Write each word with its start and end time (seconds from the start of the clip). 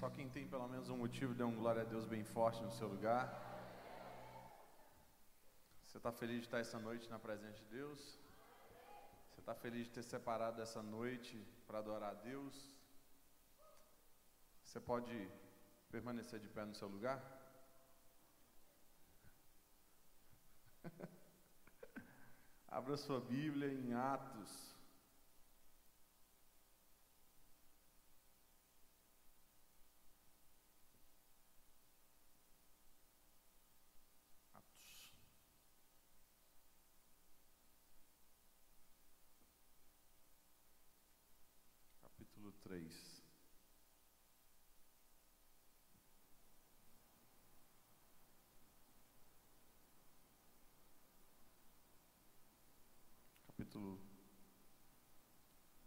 Só 0.00 0.08
quem 0.08 0.30
tem 0.30 0.48
pelo 0.48 0.66
menos 0.66 0.88
um 0.88 0.96
motivo, 0.96 1.34
dê 1.34 1.44
um 1.44 1.54
glória 1.54 1.82
a 1.82 1.84
Deus 1.84 2.06
bem 2.06 2.24
forte 2.24 2.62
no 2.62 2.70
seu 2.70 2.88
lugar. 2.88 3.24
Você 5.84 5.98
está 5.98 6.10
feliz 6.10 6.38
de 6.38 6.46
estar 6.46 6.58
essa 6.58 6.78
noite 6.78 7.06
na 7.10 7.18
presença 7.18 7.58
de 7.58 7.66
Deus? 7.66 8.00
Você 9.28 9.40
está 9.40 9.54
feliz 9.54 9.88
de 9.88 9.92
ter 9.92 10.02
separado 10.02 10.62
essa 10.62 10.82
noite 10.82 11.36
para 11.66 11.80
adorar 11.80 12.12
a 12.12 12.14
Deus? 12.14 12.56
Você 14.64 14.80
pode 14.80 15.14
permanecer 15.90 16.40
de 16.40 16.48
pé 16.48 16.64
no 16.64 16.74
seu 16.74 16.88
lugar? 16.88 17.20
Abra 22.68 22.96
sua 22.96 23.20
Bíblia 23.20 23.70
em 23.70 23.92
Atos 23.92 24.70
três. 42.70 43.22
Capítulo 53.46 54.00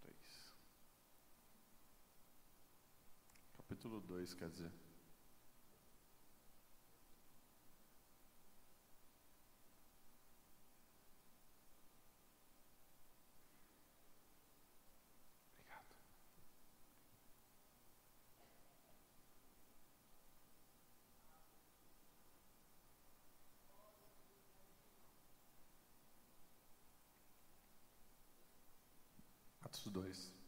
três. 0.01 0.53
Capítulo 3.93 4.01
dois, 4.01 4.33
quer 4.33 4.49
dizer. 4.49 4.71
Atos 29.61 29.91
2. 29.91 30.42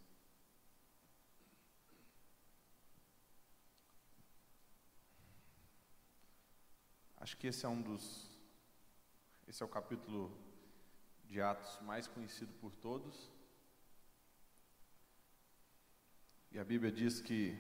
Acho 7.26 7.38
que 7.38 7.48
esse 7.48 7.66
é 7.66 7.68
um 7.68 7.82
dos. 7.82 8.30
Esse 9.48 9.64
é 9.64 9.66
o 9.66 9.68
capítulo 9.68 10.32
de 11.24 11.42
Atos 11.42 11.80
mais 11.82 12.06
conhecido 12.08 12.54
por 12.62 12.72
todos. 12.72 13.32
E 16.52 16.60
a 16.60 16.64
Bíblia 16.64 16.92
diz 16.92 17.20
que 17.20 17.58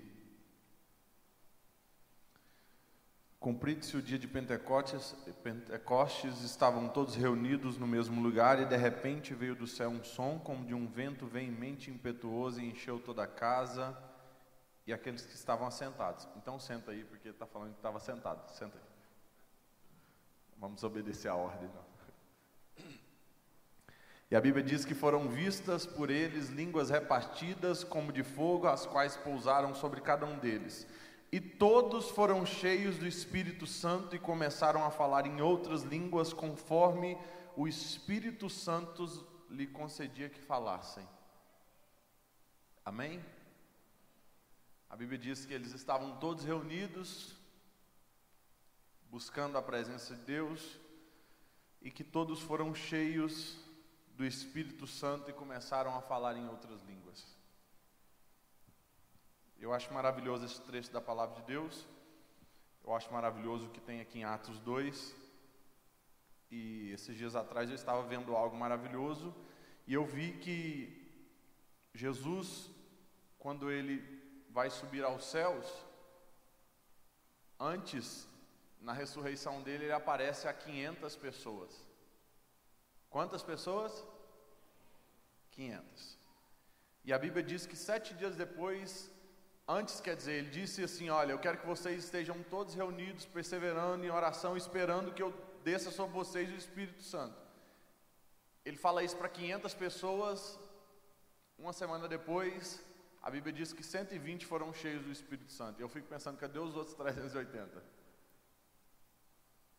Cumprido-se 3.39 3.97
o 3.97 4.03
dia 4.03 4.19
de 4.19 4.27
Pentecostes, 4.27 5.13
Pentecostes, 5.41 6.41
estavam 6.41 6.87
todos 6.87 7.15
reunidos 7.15 7.75
no 7.75 7.87
mesmo 7.87 8.21
lugar 8.21 8.61
e 8.61 8.65
de 8.67 8.77
repente 8.77 9.33
veio 9.33 9.55
do 9.55 9.65
céu 9.65 9.89
um 9.89 10.03
som 10.03 10.37
como 10.37 10.63
de 10.63 10.75
um 10.75 10.85
vento 10.85 11.25
veemente 11.25 11.89
impetuoso 11.89 12.61
e 12.61 12.69
encheu 12.69 12.99
toda 12.99 13.23
a 13.23 13.27
casa 13.27 13.97
e 14.85 14.93
aqueles 14.93 15.25
que 15.25 15.33
estavam 15.33 15.65
assentados. 15.65 16.27
Então 16.35 16.59
senta 16.59 16.91
aí, 16.91 17.03
porque 17.03 17.29
está 17.29 17.47
falando 17.47 17.71
que 17.71 17.79
estava 17.79 17.99
sentado. 17.99 18.47
Senta 18.51 18.77
aí. 18.77 18.94
Vamos 20.57 20.83
obedecer 20.83 21.27
a 21.27 21.35
ordem. 21.35 21.69
Não. 21.69 21.85
E 24.29 24.35
a 24.35 24.41
Bíblia 24.41 24.63
diz 24.63 24.83
que 24.83 24.95
foram 24.95 25.29
vistas 25.29 25.85
por 25.85 26.09
eles 26.09 26.49
línguas 26.49 26.89
repartidas 26.89 27.83
como 27.83 28.11
de 28.11 28.23
fogo, 28.23 28.67
as 28.67 28.85
quais 28.85 29.15
pousaram 29.15 29.75
sobre 29.75 30.01
cada 30.01 30.25
um 30.25 30.39
deles. 30.39 30.87
E 31.31 31.39
todos 31.39 32.09
foram 32.09 32.45
cheios 32.45 32.97
do 32.97 33.05
Espírito 33.05 33.67
Santo 33.67 34.15
e 34.15 34.19
começaram 34.19 34.83
a 34.83 34.89
falar 34.89 35.27
em 35.27 35.41
outras 35.41 35.83
línguas, 35.83 36.33
conforme 36.33 37.17
o 37.55 37.67
Espírito 37.67 38.49
Santo 38.49 39.05
lhe 39.49 39.67
concedia 39.67 40.29
que 40.29 40.41
falassem. 40.41 41.07
Amém? 42.83 43.23
A 44.89 44.95
Bíblia 44.95 45.19
diz 45.19 45.45
que 45.45 45.53
eles 45.53 45.73
estavam 45.73 46.17
todos 46.17 46.45
reunidos, 46.45 47.35
buscando 49.09 49.57
a 49.57 49.61
presença 49.61 50.15
de 50.15 50.21
Deus, 50.21 50.79
e 51.81 51.91
que 51.91 52.03
todos 52.03 52.41
foram 52.41 52.73
cheios 52.73 53.57
do 54.15 54.25
Espírito 54.25 54.87
Santo 54.87 55.29
e 55.29 55.33
começaram 55.33 55.95
a 55.95 56.01
falar 56.01 56.35
em 56.35 56.47
outras 56.47 56.81
línguas. 56.83 57.25
Eu 59.59 59.73
acho 59.73 59.93
maravilhoso 59.93 60.45
esse 60.45 60.61
trecho 60.61 60.91
da 60.91 61.01
palavra 61.01 61.35
de 61.41 61.47
Deus. 61.47 61.85
Eu 62.83 62.93
acho 62.93 63.11
maravilhoso 63.11 63.67
o 63.67 63.69
que 63.69 63.81
tem 63.81 64.01
aqui 64.01 64.19
em 64.19 64.23
Atos 64.23 64.59
2. 64.59 65.15
E 66.51 66.91
esses 66.91 67.15
dias 67.17 67.35
atrás 67.35 67.69
eu 67.69 67.75
estava 67.75 68.03
vendo 68.03 68.35
algo 68.35 68.55
maravilhoso 68.55 69.35
e 69.87 69.93
eu 69.93 70.05
vi 70.05 70.33
que 70.33 71.05
Jesus, 71.93 72.69
quando 73.37 73.71
ele 73.71 74.03
vai 74.49 74.69
subir 74.69 75.03
aos 75.03 75.25
céus, 75.25 75.65
antes, 77.59 78.27
na 78.85 78.93
ressurreição 78.93 79.61
dele, 79.61 79.85
ele 79.85 79.91
aparece 79.91 80.47
a 80.47 80.53
500 80.53 81.15
pessoas. 81.17 81.71
Quantas 83.09 83.43
pessoas? 83.43 83.91
500. 85.51 86.19
E 87.03 87.11
a 87.11 87.19
Bíblia 87.19 87.43
diz 87.43 87.65
que 87.65 87.75
sete 87.75 88.13
dias 88.13 88.35
depois 88.35 89.11
Antes, 89.67 89.99
quer 89.99 90.15
dizer, 90.15 90.33
ele 90.33 90.49
disse 90.51 90.83
assim: 90.83 91.09
Olha, 91.09 91.31
eu 91.31 91.39
quero 91.39 91.57
que 91.57 91.65
vocês 91.65 92.03
estejam 92.03 92.43
todos 92.43 92.75
reunidos, 92.75 93.25
perseverando 93.25 94.05
em 94.05 94.11
oração, 94.11 94.55
esperando 94.55 95.11
que 95.11 95.23
eu 95.23 95.33
desça 95.63 95.89
sobre 95.89 96.13
vocês 96.13 96.51
o 96.51 96.55
Espírito 96.55 97.01
Santo. 97.01 97.35
Ele 98.63 98.77
fala 98.77 99.03
isso 99.03 99.17
para 99.17 99.27
500 99.27 99.73
pessoas. 99.73 100.59
Uma 101.57 101.73
semana 101.73 102.07
depois, 102.07 102.83
a 103.23 103.31
Bíblia 103.31 103.51
diz 103.51 103.73
que 103.73 103.81
120 103.81 104.45
foram 104.45 104.71
cheios 104.71 105.03
do 105.03 105.11
Espírito 105.11 105.51
Santo. 105.51 105.81
Eu 105.81 105.89
fico 105.89 106.07
pensando: 106.07 106.37
cadê 106.37 106.59
os 106.59 106.75
outros 106.75 106.95
380? 106.95 107.81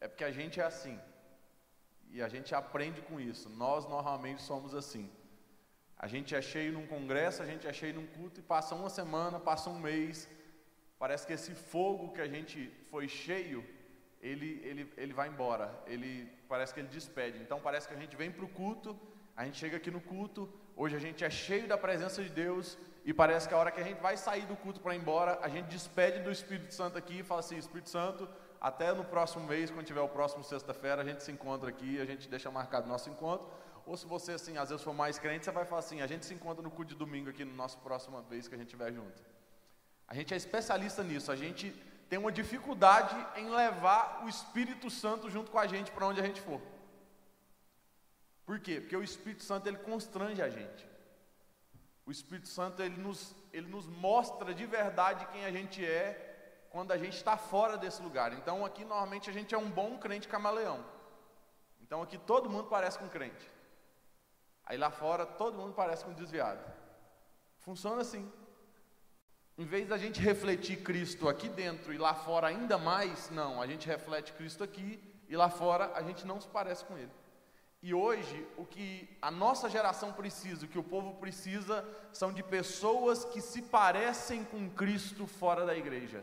É 0.01 0.09
porque 0.09 0.25
a 0.25 0.31
gente 0.31 0.61
é 0.61 0.65
assim. 0.65 0.99
E 2.11 2.23
a 2.23 2.29
gente 2.29 2.55
aprende 2.55 3.01
com 3.03 3.21
isso. 3.21 3.49
Nós 3.49 3.87
normalmente 3.89 4.43
somos 4.43 4.75
assim. 4.75 5.11
A 5.99 6.07
gente 6.07 6.35
é 6.35 6.43
cheio 6.43 6.73
num 6.73 6.87
congresso, 6.87 7.43
a 7.43 7.47
gente 7.47 7.67
é 7.67 7.73
cheio 7.73 7.95
num 7.95 8.07
culto 8.07 8.39
e 8.41 8.43
passa 8.43 8.75
uma 8.75 8.91
semana, 8.91 9.41
passa 9.41 9.71
um 9.71 9.79
mês. 9.79 10.29
Parece 10.99 11.27
que 11.27 11.33
esse 11.33 11.55
fogo 11.55 12.13
que 12.13 12.21
a 12.21 12.29
gente 12.29 12.71
foi 12.91 13.09
cheio, 13.09 13.65
ele, 14.21 14.61
ele, 14.63 14.93
ele 14.97 15.13
vai 15.15 15.29
embora. 15.29 15.71
Ele 15.87 16.31
parece 16.49 16.75
que 16.75 16.81
ele 16.81 16.89
despede. 16.89 17.39
Então 17.39 17.61
parece 17.61 17.89
que 17.89 17.95
a 17.95 17.99
gente 17.99 18.15
vem 18.17 18.31
para 18.31 18.45
o 18.45 18.49
culto, 18.49 18.99
a 19.35 19.45
gente 19.45 19.59
chega 19.59 19.77
aqui 19.79 19.91
no 19.91 20.01
culto. 20.01 20.53
Hoje 20.75 20.95
a 20.95 20.99
gente 20.99 21.25
é 21.25 21.31
cheio 21.31 21.67
da 21.67 21.79
presença 21.79 22.23
de 22.23 22.29
Deus 22.29 22.79
e 23.05 23.13
parece 23.15 23.49
que 23.49 23.55
a 23.55 23.59
hora 23.59 23.71
que 23.71 23.81
a 23.81 23.85
gente 23.85 24.01
vai 24.01 24.17
sair 24.17 24.45
do 24.47 24.57
culto 24.57 24.81
para 24.81 24.95
ir 24.95 24.99
embora, 24.99 25.39
a 25.41 25.49
gente 25.49 25.67
despede 25.67 26.19
do 26.21 26.31
Espírito 26.31 26.75
Santo 26.75 26.99
aqui 26.99 27.21
e 27.21 27.23
fala 27.23 27.41
assim: 27.41 27.57
Espírito 27.57 27.89
Santo, 27.89 28.29
até 28.61 28.93
no 28.93 29.05
próximo 29.05 29.47
mês, 29.47 29.71
quando 29.71 29.87
tiver 29.87 30.01
o 30.01 30.09
próximo 30.09 30.43
sexta-feira, 30.43 31.03
a 31.03 31.05
gente 31.05 31.23
se 31.23 31.31
encontra 31.31 31.69
aqui, 31.69 32.01
a 32.01 32.05
gente 32.05 32.29
deixa 32.29 32.51
marcado 32.51 32.89
nosso 32.89 33.11
encontro. 33.11 33.49
Ou 33.87 33.97
se 33.97 34.07
você, 34.07 34.33
assim, 34.33 34.59
às 34.59 34.71
vezes 34.71 34.85
for 34.85 34.93
mais 34.93 35.19
crente, 35.19 35.45
você 35.45 35.51
vai 35.53 35.65
falar 35.65 35.81
assim: 35.81 36.01
a 36.03 36.07
gente 36.07 36.27
se 36.27 36.35
encontra 36.35 36.63
no 36.63 36.71
culto 36.71 36.91
de 36.93 36.97
domingo 36.97 37.31
aqui, 37.31 37.45
no 37.45 37.55
nosso 37.55 37.79
próxima 37.79 38.21
vez 38.23 38.49
que 38.49 38.55
a 38.55 38.59
gente 38.59 38.67
estiver 38.67 38.93
junto. 38.93 39.23
A 40.09 40.15
gente 40.15 40.35
é 40.35 40.37
especialista 40.37 41.03
nisso, 41.03 41.31
a 41.31 41.37
gente 41.37 41.71
tem 42.09 42.19
uma 42.19 42.33
dificuldade 42.33 43.15
em 43.37 43.49
levar 43.51 44.23
o 44.25 44.29
Espírito 44.29 44.89
Santo 44.91 45.31
junto 45.31 45.51
com 45.51 45.59
a 45.59 45.67
gente 45.67 45.91
para 45.91 46.07
onde 46.07 46.21
a 46.21 46.25
gente 46.25 46.41
for. 46.41 46.61
Por 48.45 48.61
quê? 48.61 48.81
Porque 48.81 48.97
o 48.97 49.03
Espírito 49.03 49.43
Santo 49.43 49.67
ele 49.69 49.79
constrange 49.79 50.41
a 50.41 50.49
gente. 50.49 50.87
O 52.05 52.13
Espírito 52.13 52.47
Santo 52.47 52.81
ele 52.81 52.97
nos, 52.97 53.35
ele 53.53 53.67
nos 53.67 53.87
mostra 53.87 54.55
de 54.55 54.65
verdade 54.65 55.27
quem 55.33 55.45
a 55.45 55.51
gente 55.51 55.85
é 55.85 56.26
quando 56.77 56.93
a 56.93 56.99
gente 56.99 57.17
está 57.17 57.39
fora 57.39 57.79
desse 57.79 58.03
lugar. 58.03 58.35
Então 58.35 58.63
aqui 58.63 58.85
normalmente 58.85 59.31
a 59.31 59.33
gente 59.33 59.55
é 59.55 59.57
um 59.57 59.71
bom 59.71 59.97
crente 59.97 60.29
camaleão. 60.29 60.85
Então 61.81 62.03
aqui 62.03 62.19
todo 62.19 62.51
mundo 62.51 62.69
parece 62.69 62.99
com 62.99 63.09
crente. 63.09 63.51
Aí 64.67 64.77
lá 64.77 64.91
fora 64.91 65.25
todo 65.25 65.57
mundo 65.57 65.73
parece 65.73 66.05
com 66.05 66.13
desviado. 66.13 66.63
Funciona 67.61 68.03
assim. 68.03 68.31
Em 69.57 69.65
vez 69.65 69.89
da 69.89 69.97
gente 69.97 70.21
refletir 70.21 70.83
Cristo 70.83 71.31
aqui 71.31 71.49
dentro 71.49 71.95
e 71.95 71.97
lá 71.97 72.13
fora 72.13 72.49
ainda 72.49 72.77
mais, 72.77 73.31
não, 73.31 73.63
a 73.63 73.67
gente 73.67 73.87
reflete 73.87 74.35
Cristo 74.35 74.63
aqui 74.63 75.03
e 75.31 75.35
lá 75.35 75.49
fora 75.49 75.93
a 75.95 76.03
gente 76.03 76.27
não 76.27 76.39
se 76.39 76.49
parece 76.49 76.85
com 76.85 76.99
Ele. 76.99 77.13
E 77.83 77.95
hoje, 77.95 78.47
o 78.59 78.67
que 78.67 79.17
a 79.23 79.31
nossa 79.31 79.71
geração 79.71 80.13
precisa, 80.13 80.67
o 80.67 80.69
que 80.69 80.79
o 80.79 80.85
povo 80.85 81.15
precisa, 81.15 81.89
são 82.13 82.35
de 82.35 82.43
pessoas 82.43 83.25
que 83.25 83.41
se 83.41 83.63
parecem 83.63 84.45
com 84.45 84.69
Cristo 84.69 85.27
fora 85.27 85.65
da 85.65 85.75
igreja. 85.75 86.23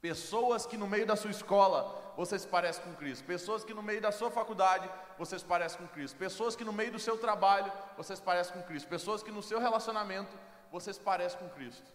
Pessoas 0.00 0.66
que 0.66 0.76
no 0.76 0.86
meio 0.86 1.06
da 1.06 1.16
sua 1.16 1.30
escola 1.30 2.14
você 2.16 2.38
se 2.38 2.46
parece 2.46 2.80
com 2.80 2.94
Cristo. 2.94 3.24
Pessoas 3.24 3.64
que 3.64 3.74
no 3.74 3.82
meio 3.82 4.00
da 4.00 4.12
sua 4.12 4.30
faculdade 4.30 4.88
você 5.18 5.38
se 5.38 5.44
parece 5.44 5.76
com 5.76 5.86
Cristo. 5.88 6.16
Pessoas 6.16 6.54
que 6.56 6.64
no 6.64 6.72
meio 6.72 6.92
do 6.92 6.98
seu 6.98 7.18
trabalho 7.18 7.72
você 7.96 8.14
se 8.14 8.22
parece 8.22 8.52
com 8.52 8.62
Cristo. 8.62 8.88
Pessoas 8.88 9.22
que 9.22 9.30
no 9.30 9.42
seu 9.42 9.58
relacionamento 9.58 10.36
você 10.70 10.92
se 10.92 11.00
parece 11.00 11.36
com 11.36 11.48
Cristo. 11.50 11.90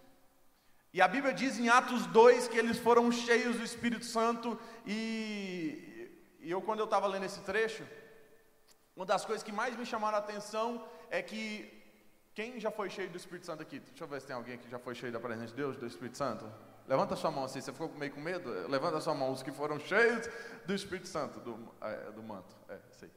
E 0.94 1.02
a 1.02 1.08
Bíblia 1.08 1.34
diz 1.34 1.58
em 1.58 1.70
Atos 1.70 2.06
2 2.08 2.50
que 2.50 2.58
eles 2.58 2.78
foram 2.78 3.12
cheios 3.12 3.56
do 3.56 3.64
Espírito 3.64 4.06
Santo. 4.06 4.60
E, 4.86 6.12
e 6.40 6.52
eu, 6.52 6.62
quando 6.62 6.80
eu 6.80 6.86
estava 6.86 7.08
lendo 7.08 7.26
esse 7.26 7.40
trecho, 7.42 7.84
uma 8.96 9.06
das 9.06 9.24
coisas 9.24 9.42
que 9.44 9.52
mais 9.52 9.76
me 9.76 9.86
chamaram 9.86 10.18
a 10.18 10.20
atenção 10.20 10.86
é 11.10 11.22
que. 11.22 11.80
Quem 12.34 12.62
já 12.62 12.72
foi 12.72 12.90
cheio 12.90 13.10
do 13.10 13.18
Espírito 13.18 13.46
Santo 13.46 13.62
aqui? 13.62 13.80
Deixa 13.80 14.06
eu 14.06 14.08
ver 14.08 14.22
se 14.22 14.28
tem 14.28 14.36
alguém 14.36 14.58
que 14.58 14.70
já 14.70 14.80
foi 14.80 14.96
cheio 14.96 15.12
da 15.12 15.20
presença 15.20 15.48
de 15.48 15.54
Deus, 15.54 15.76
do 15.76 15.86
Espírito 15.86 16.18
Santo. 16.18 16.50
Levanta 16.88 17.16
sua 17.16 17.32
mão 17.32 17.46
assim, 17.46 17.62
você 17.62 17.72
ficou 17.72 17.90
meio 17.94 18.12
com 18.12 18.20
medo? 18.20 18.50
Levanta 18.68 19.00
sua 19.00 19.14
mão, 19.14 19.32
os 19.32 19.42
que 19.44 19.52
foram 19.52 19.80
cheios 19.80 20.28
do 20.66 20.74
Espírito 20.74 21.08
Santo, 21.08 21.40
do, 21.40 21.74
é, 21.82 22.12
do 22.12 22.22
manto. 22.22 22.56
É, 22.68 22.80
sei. 22.92 23.12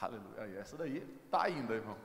Aleluia. 0.00 0.58
Essa 0.58 0.76
daí 0.76 0.98
está 1.24 1.44
ainda, 1.44 1.74
irmão. 1.74 1.96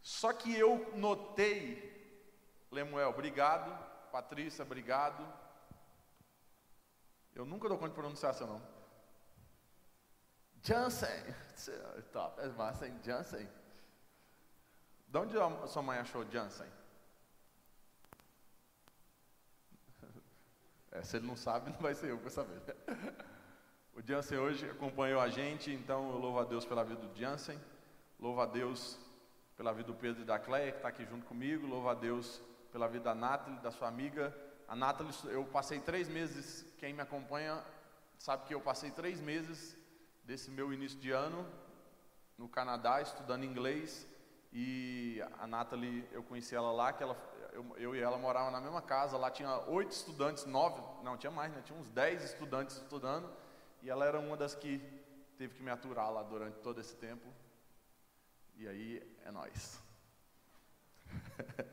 Só 0.00 0.32
que 0.32 0.56
eu 0.56 0.92
notei, 0.96 2.22
Lemuel, 2.70 3.08
obrigado. 3.08 3.76
Patrícia, 4.12 4.62
obrigado. 4.62 5.26
Eu 7.34 7.44
nunca 7.44 7.68
dou 7.68 7.76
conta 7.76 7.90
de 7.90 7.94
pronunciar 7.96 8.32
seu 8.34 8.46
nome. 8.46 8.64
Jansen. 10.62 11.24
Top, 12.12 12.40
é 12.40 12.46
massa, 12.48 12.86
hein? 12.86 12.98
Jansen. 13.02 13.48
De 15.14 15.18
onde 15.18 15.38
a 15.38 15.68
sua 15.68 15.80
mãe 15.80 15.96
achou 15.98 16.28
Jansen? 16.28 16.66
É, 20.90 21.02
se 21.04 21.16
ele 21.16 21.26
não 21.28 21.36
sabe, 21.36 21.70
não 21.74 21.78
vai 21.78 21.94
ser 21.94 22.10
eu 22.10 22.16
que 22.16 22.22
vou 22.22 22.30
saber. 22.32 22.60
O 23.94 24.02
Jansen 24.02 24.38
hoje 24.38 24.68
acompanhou 24.68 25.20
a 25.20 25.28
gente, 25.28 25.72
então 25.72 26.10
eu 26.10 26.18
louvo 26.18 26.40
a 26.40 26.44
Deus 26.44 26.64
pela 26.64 26.82
vida 26.82 27.00
do 27.00 27.16
Jansen, 27.16 27.60
louvo 28.18 28.40
a 28.40 28.46
Deus 28.46 28.98
pela 29.56 29.72
vida 29.72 29.86
do 29.86 29.94
Pedro 29.94 30.22
e 30.22 30.24
da 30.24 30.36
Cleia, 30.36 30.72
que 30.72 30.78
está 30.78 30.88
aqui 30.88 31.04
junto 31.04 31.24
comigo, 31.26 31.64
louvo 31.64 31.88
a 31.88 31.94
Deus 31.94 32.42
pela 32.72 32.88
vida 32.88 33.04
da 33.04 33.14
Nathalie, 33.14 33.60
da 33.60 33.70
sua 33.70 33.86
amiga. 33.86 34.36
A 34.66 34.74
Nathalie, 34.74 35.14
eu 35.26 35.44
passei 35.44 35.78
três 35.78 36.08
meses, 36.08 36.66
quem 36.76 36.92
me 36.92 37.02
acompanha 37.02 37.62
sabe 38.18 38.46
que 38.46 38.54
eu 38.54 38.60
passei 38.60 38.90
três 38.90 39.20
meses 39.20 39.76
desse 40.24 40.50
meu 40.50 40.72
início 40.72 40.98
de 40.98 41.12
ano 41.12 41.46
no 42.36 42.48
Canadá, 42.48 43.00
estudando 43.00 43.44
inglês, 43.44 44.12
e 44.56 45.20
a 45.40 45.48
Nathalie, 45.48 46.08
eu 46.12 46.22
conheci 46.22 46.54
ela 46.54 46.70
lá, 46.70 46.92
que 46.92 47.02
ela, 47.02 47.16
eu, 47.52 47.76
eu 47.76 47.96
e 47.96 48.00
ela 48.00 48.16
moravam 48.16 48.52
na 48.52 48.60
mesma 48.60 48.80
casa, 48.80 49.18
lá 49.18 49.28
tinha 49.28 49.58
oito 49.68 49.90
estudantes, 49.90 50.46
nove, 50.46 50.80
não, 51.02 51.16
tinha 51.16 51.32
mais, 51.32 51.52
né? 51.52 51.60
Tinha 51.64 51.76
uns 51.76 51.90
dez 51.90 52.22
estudantes 52.22 52.76
estudando, 52.76 53.28
e 53.82 53.90
ela 53.90 54.06
era 54.06 54.20
uma 54.20 54.36
das 54.36 54.54
que 54.54 54.78
teve 55.36 55.56
que 55.56 55.62
me 55.62 55.72
aturar 55.72 56.08
lá 56.12 56.22
durante 56.22 56.60
todo 56.60 56.80
esse 56.80 56.94
tempo. 56.94 57.26
E 58.56 58.68
aí 58.68 59.02
é 59.24 59.32
nós. 59.32 59.82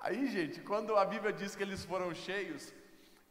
aí, 0.00 0.26
gente, 0.28 0.62
quando 0.62 0.96
a 0.96 1.04
Bíblia 1.04 1.30
diz 1.30 1.54
que 1.54 1.62
eles 1.62 1.84
foram 1.84 2.14
cheios, 2.14 2.72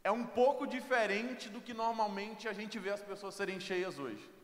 é 0.04 0.12
um 0.12 0.24
pouco 0.24 0.68
diferente 0.68 1.50
do 1.50 1.60
que 1.60 1.74
normalmente 1.74 2.48
a 2.48 2.54
gente 2.54 2.78
vê 2.78 2.92
as 2.92 3.02
pessoas 3.02 3.34
serem 3.34 3.60
cheias 3.60 3.98
hoje. 3.98 4.35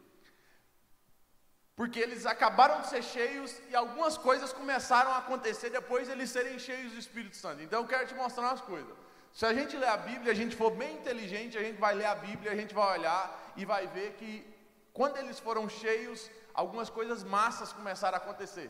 Porque 1.75 1.99
eles 1.99 2.25
acabaram 2.25 2.81
de 2.81 2.89
ser 2.89 3.03
cheios 3.03 3.55
e 3.69 3.75
algumas 3.75 4.17
coisas 4.17 4.51
começaram 4.53 5.11
a 5.11 5.17
acontecer 5.17 5.69
depois 5.69 6.07
de 6.07 6.13
eles 6.13 6.29
serem 6.29 6.59
cheios 6.59 6.91
do 6.93 6.99
Espírito 6.99 7.37
Santo. 7.37 7.63
Então 7.63 7.81
eu 7.81 7.87
quero 7.87 8.07
te 8.07 8.13
mostrar 8.13 8.43
umas 8.49 8.61
coisas. 8.61 8.93
Se 9.33 9.45
a 9.45 9.53
gente 9.53 9.77
ler 9.77 9.87
a 9.87 9.97
Bíblia, 9.97 10.31
a 10.31 10.35
gente 10.35 10.55
for 10.55 10.71
bem 10.71 10.93
inteligente, 10.95 11.57
a 11.57 11.63
gente 11.63 11.79
vai 11.79 11.93
ler 11.95 12.05
a 12.05 12.15
Bíblia, 12.15 12.51
a 12.51 12.55
gente 12.55 12.73
vai 12.73 12.99
olhar 12.99 13.53
e 13.55 13.63
vai 13.63 13.87
ver 13.87 14.13
que 14.19 14.31
quando 14.93 15.17
eles 15.17 15.39
foram 15.39 15.69
cheios, 15.69 16.29
algumas 16.53 16.89
coisas 16.89 17.23
massas 17.23 17.71
começaram 17.71 18.17
a 18.17 18.21
acontecer. 18.21 18.69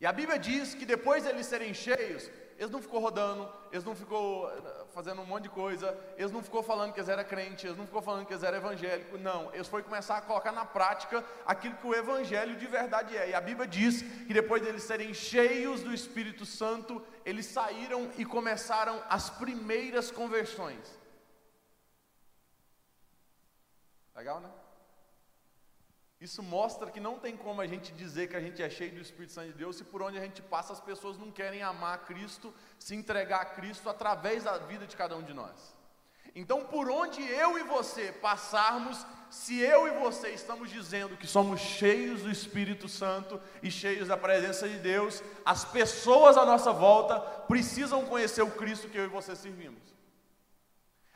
E 0.00 0.06
a 0.06 0.12
Bíblia 0.12 0.38
diz 0.38 0.74
que 0.74 0.86
depois 0.86 1.22
de 1.22 1.28
eles 1.28 1.46
serem 1.46 1.74
cheios, 1.74 2.30
eles 2.58 2.70
não 2.70 2.80
ficou 2.80 3.00
rodando, 3.00 3.48
eles 3.70 3.84
não 3.84 3.94
ficou 3.94 4.50
eh, 4.50 4.84
fazendo 4.94 5.20
um 5.20 5.26
monte 5.26 5.44
de 5.44 5.50
coisa, 5.50 5.96
eles 6.16 6.32
não 6.32 6.42
ficou 6.42 6.62
falando 6.62 6.92
que 6.92 7.00
eles 7.00 7.08
eram 7.08 7.24
crentes, 7.24 7.64
eles 7.64 7.76
não 7.76 7.84
ficou 7.84 8.00
falando 8.00 8.24
que 8.24 8.32
eles 8.32 8.42
eram 8.42 8.58
evangélicos, 8.58 9.20
não, 9.20 9.52
eles 9.54 9.68
foram 9.68 9.84
começar 9.84 10.16
a 10.16 10.22
colocar 10.22 10.52
na 10.52 10.64
prática 10.64 11.24
aquilo 11.44 11.76
que 11.76 11.86
o 11.86 11.94
evangelho 11.94 12.56
de 12.56 12.66
verdade 12.66 13.16
é. 13.16 13.30
E 13.30 13.34
a 13.34 13.40
Bíblia 13.40 13.66
diz 13.66 14.02
que 14.02 14.32
depois 14.32 14.62
deles 14.62 14.82
serem 14.82 15.12
cheios 15.12 15.82
do 15.82 15.92
Espírito 15.92 16.46
Santo, 16.46 17.04
eles 17.24 17.46
saíram 17.46 18.10
e 18.16 18.24
começaram 18.24 19.02
as 19.08 19.28
primeiras 19.28 20.10
conversões. 20.10 20.98
Legal, 24.14 24.40
né? 24.40 24.50
Isso 26.26 26.42
mostra 26.42 26.90
que 26.90 26.98
não 26.98 27.20
tem 27.20 27.36
como 27.36 27.60
a 27.60 27.68
gente 27.68 27.92
dizer 27.92 28.28
que 28.28 28.34
a 28.34 28.40
gente 28.40 28.60
é 28.60 28.68
cheio 28.68 28.92
do 28.92 29.00
Espírito 29.00 29.32
Santo 29.32 29.52
de 29.52 29.58
Deus 29.58 29.76
se 29.76 29.84
por 29.84 30.02
onde 30.02 30.18
a 30.18 30.20
gente 30.20 30.42
passa 30.42 30.72
as 30.72 30.80
pessoas 30.80 31.16
não 31.16 31.30
querem 31.30 31.62
amar 31.62 32.04
Cristo, 32.04 32.52
se 32.80 32.96
entregar 32.96 33.42
a 33.42 33.44
Cristo 33.44 33.88
através 33.88 34.42
da 34.42 34.58
vida 34.58 34.88
de 34.88 34.96
cada 34.96 35.16
um 35.16 35.22
de 35.22 35.32
nós. 35.32 35.76
Então, 36.34 36.64
por 36.64 36.90
onde 36.90 37.22
eu 37.22 37.56
e 37.56 37.62
você 37.62 38.10
passarmos, 38.10 39.06
se 39.30 39.60
eu 39.60 39.86
e 39.86 40.00
você 40.00 40.30
estamos 40.30 40.68
dizendo 40.68 41.16
que 41.16 41.28
somos 41.28 41.60
cheios 41.60 42.22
do 42.22 42.30
Espírito 42.30 42.88
Santo 42.88 43.40
e 43.62 43.70
cheios 43.70 44.08
da 44.08 44.16
presença 44.16 44.68
de 44.68 44.78
Deus, 44.78 45.22
as 45.44 45.64
pessoas 45.64 46.36
à 46.36 46.44
nossa 46.44 46.72
volta 46.72 47.20
precisam 47.46 48.04
conhecer 48.04 48.42
o 48.42 48.50
Cristo 48.50 48.88
que 48.88 48.98
eu 48.98 49.04
e 49.04 49.16
você 49.18 49.36
servimos. 49.36 49.94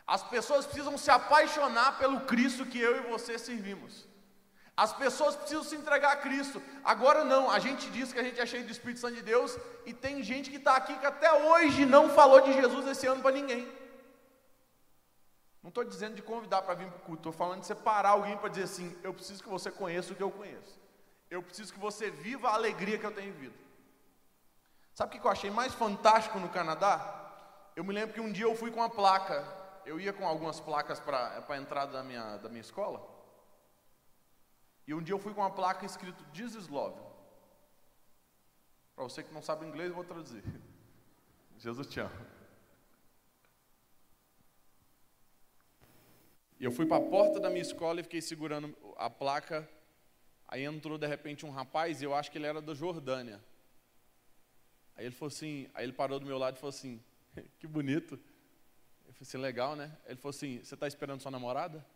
As 0.06 0.22
pessoas 0.22 0.66
precisam 0.66 0.96
se 0.96 1.10
apaixonar 1.10 1.98
pelo 1.98 2.20
Cristo 2.20 2.64
que 2.64 2.78
eu 2.78 2.96
e 2.98 3.10
você 3.10 3.36
servimos. 3.40 4.08
As 4.76 4.92
pessoas 4.92 5.36
precisam 5.36 5.62
se 5.62 5.76
entregar 5.76 6.12
a 6.12 6.16
Cristo. 6.16 6.62
Agora 6.82 7.24
não, 7.24 7.50
a 7.50 7.58
gente 7.58 7.90
diz 7.90 8.12
que 8.12 8.18
a 8.18 8.22
gente 8.22 8.40
é 8.40 8.46
cheio 8.46 8.64
do 8.64 8.72
Espírito 8.72 9.00
Santo 9.00 9.16
de 9.16 9.22
Deus 9.22 9.58
e 9.84 9.92
tem 9.92 10.22
gente 10.22 10.50
que 10.50 10.56
está 10.56 10.76
aqui 10.76 10.98
que 10.98 11.06
até 11.06 11.32
hoje 11.32 11.84
não 11.84 12.08
falou 12.08 12.40
de 12.40 12.52
Jesus 12.52 12.86
esse 12.86 13.06
ano 13.06 13.20
para 13.20 13.32
ninguém. 13.32 13.70
Não 15.62 15.68
estou 15.68 15.84
dizendo 15.84 16.14
de 16.14 16.22
convidar 16.22 16.62
para 16.62 16.74
vir 16.74 16.86
para 16.86 16.96
o 16.96 17.00
culto, 17.00 17.20
estou 17.20 17.32
falando 17.32 17.60
de 17.60 17.66
separar 17.66 18.10
alguém 18.10 18.36
para 18.38 18.48
dizer 18.48 18.62
assim: 18.62 18.96
eu 19.02 19.12
preciso 19.12 19.42
que 19.42 19.48
você 19.48 19.70
conheça 19.70 20.12
o 20.12 20.16
que 20.16 20.22
eu 20.22 20.30
conheço. 20.30 20.80
Eu 21.30 21.42
preciso 21.42 21.72
que 21.72 21.78
você 21.78 22.10
viva 22.10 22.48
a 22.48 22.54
alegria 22.54 22.98
que 22.98 23.04
eu 23.04 23.12
tenho 23.12 23.32
vivido. 23.32 23.54
Sabe 24.94 25.16
o 25.16 25.20
que 25.20 25.26
eu 25.26 25.30
achei 25.30 25.50
mais 25.50 25.72
fantástico 25.74 26.38
no 26.38 26.48
Canadá? 26.48 27.20
Eu 27.76 27.84
me 27.84 27.92
lembro 27.92 28.14
que 28.14 28.20
um 28.20 28.32
dia 28.32 28.44
eu 28.44 28.56
fui 28.56 28.70
com 28.70 28.80
uma 28.80 28.90
placa. 28.90 29.46
Eu 29.86 30.00
ia 30.00 30.12
com 30.12 30.26
algumas 30.26 30.60
placas 30.60 30.98
para 31.00 31.42
a 31.48 31.56
entrada 31.56 31.92
da 31.92 32.02
minha, 32.02 32.36
da 32.38 32.48
minha 32.48 32.60
escola. 32.60 33.00
E 34.90 34.94
um 34.94 35.00
dia 35.00 35.14
eu 35.14 35.20
fui 35.20 35.32
com 35.32 35.40
uma 35.40 35.52
placa 35.52 35.86
escrito 35.86 36.26
Jesus 36.32 36.66
Love. 36.66 37.00
Para 38.96 39.04
você 39.04 39.22
que 39.22 39.32
não 39.32 39.40
sabe 39.40 39.64
inglês, 39.64 39.90
eu 39.90 39.94
vou 39.94 40.02
traduzir. 40.02 40.42
Jesus 41.58 41.86
te 41.86 42.00
ama. 42.00 42.26
E 46.58 46.64
eu 46.64 46.72
fui 46.72 46.86
para 46.86 46.96
a 46.96 47.08
porta 47.08 47.38
da 47.38 47.48
minha 47.48 47.62
escola 47.62 48.00
e 48.00 48.02
fiquei 48.02 48.20
segurando 48.20 48.76
a 48.96 49.08
placa. 49.08 49.70
Aí 50.48 50.64
entrou 50.64 50.98
de 50.98 51.06
repente 51.06 51.46
um 51.46 51.50
rapaz, 51.52 52.02
e 52.02 52.04
eu 52.04 52.12
acho 52.12 52.28
que 52.28 52.38
ele 52.38 52.48
era 52.48 52.60
da 52.60 52.74
Jordânia. 52.74 53.40
Aí 54.96 55.04
ele 55.04 55.14
falou 55.14 55.28
assim, 55.28 55.70
aí 55.72 55.84
ele 55.84 55.92
parou 55.92 56.18
do 56.18 56.26
meu 56.26 56.36
lado 56.36 56.56
e 56.56 56.58
falou 56.58 56.70
assim: 56.70 57.00
"Que 57.60 57.68
bonito". 57.68 58.14
Eu 59.06 59.12
falei 59.12 59.22
assim: 59.22 59.38
"Legal, 59.38 59.76
né?". 59.76 59.96
Ele 60.04 60.16
falou 60.16 60.30
assim: 60.30 60.58
"Você 60.64 60.74
está 60.74 60.88
esperando 60.88 61.22
sua 61.22 61.30
namorada?" 61.30 61.86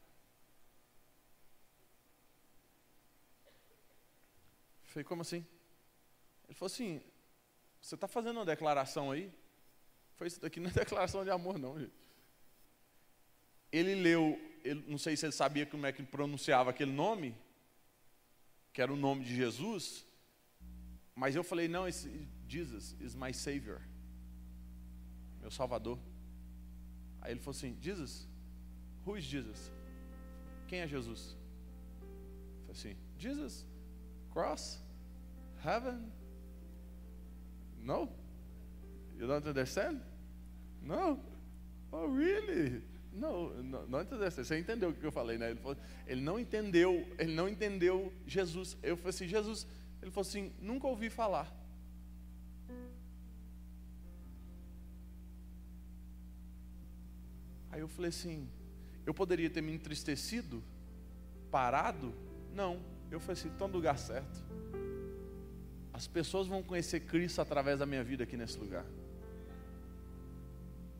Falei, 4.95 5.05
como 5.05 5.23
assim? 5.23 5.45
Ele 6.45 6.55
falou 6.55 6.73
assim, 6.73 7.03
você 7.81 7.97
está 7.97 8.07
fazendo 8.07 8.37
uma 8.37 8.47
declaração 8.47 9.11
aí? 9.11 9.33
Foi 10.15 10.29
isso 10.29 10.41
daqui 10.41 10.61
não 10.61 10.71
é 10.71 10.73
declaração 10.85 11.25
de 11.25 11.31
amor, 11.31 11.59
não, 11.59 11.79
gente. 11.79 11.93
Ele 13.73 13.97
leu, 13.97 14.39
ele, 14.63 14.85
não 14.87 14.97
sei 14.97 15.17
se 15.17 15.27
ele 15.27 15.33
sabia 15.33 15.67
como 15.67 15.85
é 15.85 15.93
que 15.93 16.03
pronunciava 16.05 16.71
aquele 16.71 16.93
nome, 16.93 17.37
que 18.73 18.81
era 18.81 18.93
o 18.93 18.97
nome 18.97 19.25
de 19.25 19.35
Jesus, 19.35 20.07
mas 21.13 21.35
eu 21.35 21.43
falei, 21.43 21.67
não, 21.67 21.89
esse, 21.89 22.29
Jesus 22.47 22.97
is 23.01 23.17
my 23.17 23.35
Savior, 23.35 23.81
meu 25.41 25.51
Salvador. 25.51 25.99
Aí 27.21 27.33
ele 27.33 27.41
falou 27.41 27.57
assim, 27.57 27.77
Jesus, 27.81 28.29
who 29.05 29.17
is 29.17 29.25
Jesus? 29.25 29.73
Quem 30.69 30.81
é 30.81 30.87
Jesus? 30.87 31.37
Eu 32.01 32.75
falei 32.75 32.93
assim, 32.93 32.97
Jesus, 33.19 33.67
cross, 34.33 34.84
heaven? 35.65 36.13
No? 37.83 38.09
You 39.19 39.27
don't 39.27 39.47
understand? 39.47 40.01
No? 40.83 41.19
Oh, 41.93 42.07
really? 42.07 42.83
Não, 43.13 43.51
não, 43.63 43.87
não 43.87 44.01
entendeu. 44.03 44.31
Você 44.31 44.59
entendeu 44.59 44.91
o 44.91 44.95
que 44.95 45.05
eu 45.05 45.13
falei, 45.13 45.39
né? 45.39 45.51
Ele, 45.51 45.61
falou, 45.61 45.77
ele 46.07 46.21
não 46.21 46.39
entendeu, 46.39 47.07
ele 47.19 47.33
não 47.35 47.49
entendeu 47.49 48.13
Jesus. 48.27 48.77
Eu 48.83 48.97
falei 48.97 49.11
assim, 49.11 49.29
Jesus, 49.29 49.67
ele 50.03 50.11
falou 50.11 50.27
assim, 50.29 50.53
nunca 50.61 50.87
ouvi 50.87 51.09
falar. 51.09 51.53
Aí 57.71 57.81
eu 57.81 57.89
falei 57.89 58.09
assim, 58.09 58.49
eu 59.07 59.15
poderia 59.15 59.51
ter 59.51 59.61
me 59.61 59.73
entristecido, 59.73 60.63
parado? 61.51 62.15
Não. 62.53 62.81
Eu 63.11 63.21
falei 63.21 63.35
assim, 63.35 63.49
estou 63.49 63.69
no 63.69 63.75
lugar 63.75 63.99
certo. 63.99 64.43
As 65.95 66.09
pessoas 66.09 66.49
vão 66.49 66.61
conhecer 66.61 67.01
Cristo 67.01 67.41
através 67.41 67.79
da 67.79 67.87
minha 67.87 68.03
vida 68.03 68.25
aqui 68.25 68.37
nesse 68.37 68.59
lugar. 68.59 68.85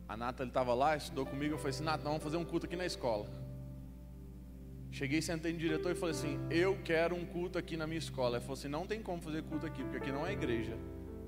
A 0.07 0.15
Nathalie 0.15 0.49
estava 0.49 0.73
lá, 0.73 0.95
estudou 0.95 1.25
comigo, 1.25 1.53
eu 1.53 1.57
falei 1.57 1.71
assim, 1.71 1.83
Nathalie, 1.83 2.07
vamos 2.07 2.23
fazer 2.23 2.37
um 2.37 2.45
culto 2.45 2.65
aqui 2.65 2.77
na 2.77 2.85
escola. 2.85 3.27
Cheguei, 4.91 5.21
sentei 5.21 5.51
no 5.51 5.59
diretor 5.59 5.91
e 5.91 5.95
falei 5.95 6.15
assim, 6.15 6.39
eu 6.49 6.79
quero 6.81 7.13
um 7.13 7.25
culto 7.25 7.57
aqui 7.57 7.75
na 7.75 7.85
minha 7.85 7.99
escola. 7.99 8.37
Ele 8.37 8.41
falou 8.45 8.53
assim, 8.57 8.69
não 8.69 8.87
tem 8.87 9.01
como 9.01 9.21
fazer 9.21 9.43
culto 9.43 9.65
aqui, 9.65 9.83
porque 9.83 9.97
aqui 9.97 10.11
não 10.13 10.25
é 10.25 10.31
igreja. 10.31 10.77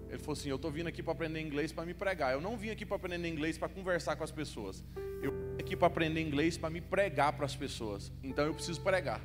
Ele 0.07 0.19
falou 0.19 0.31
assim, 0.31 0.47
eu 0.47 0.55
estou 0.55 0.71
vindo 0.71 0.87
aqui 0.87 1.03
para 1.03 1.11
aprender 1.11 1.41
inglês 1.41 1.73
para 1.73 1.85
me 1.85 1.93
pregar. 1.93 2.31
Eu 2.31 2.39
não 2.39 2.55
vim 2.55 2.69
aqui 2.69 2.85
para 2.85 2.95
aprender 2.95 3.27
inglês 3.27 3.57
para 3.57 3.67
conversar 3.67 4.15
com 4.15 4.23
as 4.23 4.31
pessoas. 4.31 4.81
Eu 5.21 5.33
vim 5.33 5.59
aqui 5.59 5.75
para 5.75 5.87
aprender 5.87 6.21
inglês 6.21 6.57
para 6.57 6.69
me 6.69 6.79
pregar 6.79 7.33
para 7.33 7.45
as 7.45 7.55
pessoas. 7.57 8.13
Então 8.23 8.45
eu 8.45 8.53
preciso 8.53 8.79
pregar. 8.79 9.19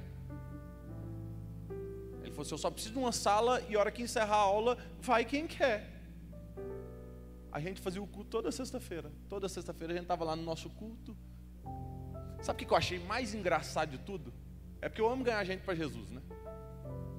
Falou 2.42 2.46
assim, 2.46 2.54
eu 2.54 2.58
só 2.58 2.70
preciso 2.70 2.94
de 2.94 2.98
uma 2.98 3.12
sala 3.12 3.62
e 3.68 3.76
a 3.76 3.80
hora 3.80 3.90
que 3.90 4.02
encerrar 4.02 4.36
a 4.36 4.40
aula, 4.40 4.76
vai 5.00 5.24
quem 5.24 5.46
quer. 5.46 5.88
A 7.52 7.60
gente 7.60 7.80
fazia 7.80 8.02
o 8.02 8.06
culto 8.06 8.30
toda 8.30 8.50
sexta-feira. 8.50 9.12
Toda 9.28 9.48
sexta-feira 9.48 9.92
a 9.92 9.96
gente 9.96 10.04
estava 10.04 10.24
lá 10.24 10.34
no 10.34 10.42
nosso 10.42 10.68
culto. 10.70 11.16
Sabe 12.40 12.62
o 12.62 12.66
que 12.66 12.72
eu 12.72 12.76
achei 12.76 12.98
mais 12.98 13.34
engraçado 13.34 13.90
de 13.90 13.98
tudo? 13.98 14.32
É 14.80 14.88
porque 14.88 15.00
eu 15.00 15.08
amo 15.08 15.22
ganhar 15.22 15.44
gente 15.44 15.62
para 15.62 15.74
Jesus, 15.74 16.10
né? 16.10 16.20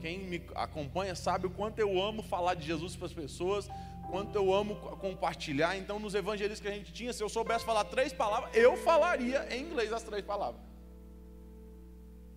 Quem 0.01 0.20
me 0.20 0.46
acompanha 0.56 1.15
sabe 1.15 1.48
o 1.48 1.50
quanto 1.50 1.80
eu 1.80 2.01
amo 2.01 2.22
falar 2.22 2.56
de 2.56 2.65
Jesus 2.65 2.96
para 2.96 3.06
as 3.06 3.13
pessoas, 3.13 3.70
quanto 4.12 4.36
eu 4.36 4.53
amo 4.53 4.75
compartilhar. 4.98 5.77
Então, 5.77 5.98
nos 6.00 6.13
evangelistas 6.13 6.60
que 6.60 6.68
a 6.68 6.75
gente 6.75 6.92
tinha, 6.92 7.13
se 7.13 7.24
eu 7.24 7.30
soubesse 7.30 7.63
falar 7.63 7.86
três 7.86 8.12
palavras, 8.12 8.53
eu 8.53 8.75
falaria 8.75 9.48
em 9.56 9.62
inglês 9.62 9.94
as 9.94 10.03
três 10.03 10.25
palavras. 10.25 10.73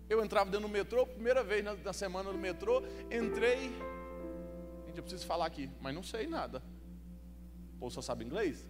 Eu 0.09 0.23
entrava 0.23 0.49
dentro 0.49 0.67
do 0.67 0.71
metrô, 0.71 1.05
primeira 1.05 1.43
vez 1.43 1.63
na, 1.63 1.73
na 1.75 1.93
semana 1.93 2.31
do 2.31 2.37
metrô, 2.37 2.81
entrei. 3.11 3.69
Gente, 4.85 4.97
eu 4.97 5.03
preciso 5.03 5.25
falar 5.25 5.45
aqui, 5.45 5.69
mas 5.81 5.93
não 5.93 6.03
sei 6.03 6.27
nada. 6.27 6.63
Ou 7.79 7.89
só 7.89 8.01
sabe 8.01 8.23
inglês? 8.23 8.67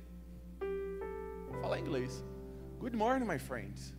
Vou 1.50 1.62
falar 1.62 1.80
inglês. 1.80 2.24
Good 2.80 2.96
morning, 2.96 3.26
my 3.26 3.40
friends. 3.40 3.94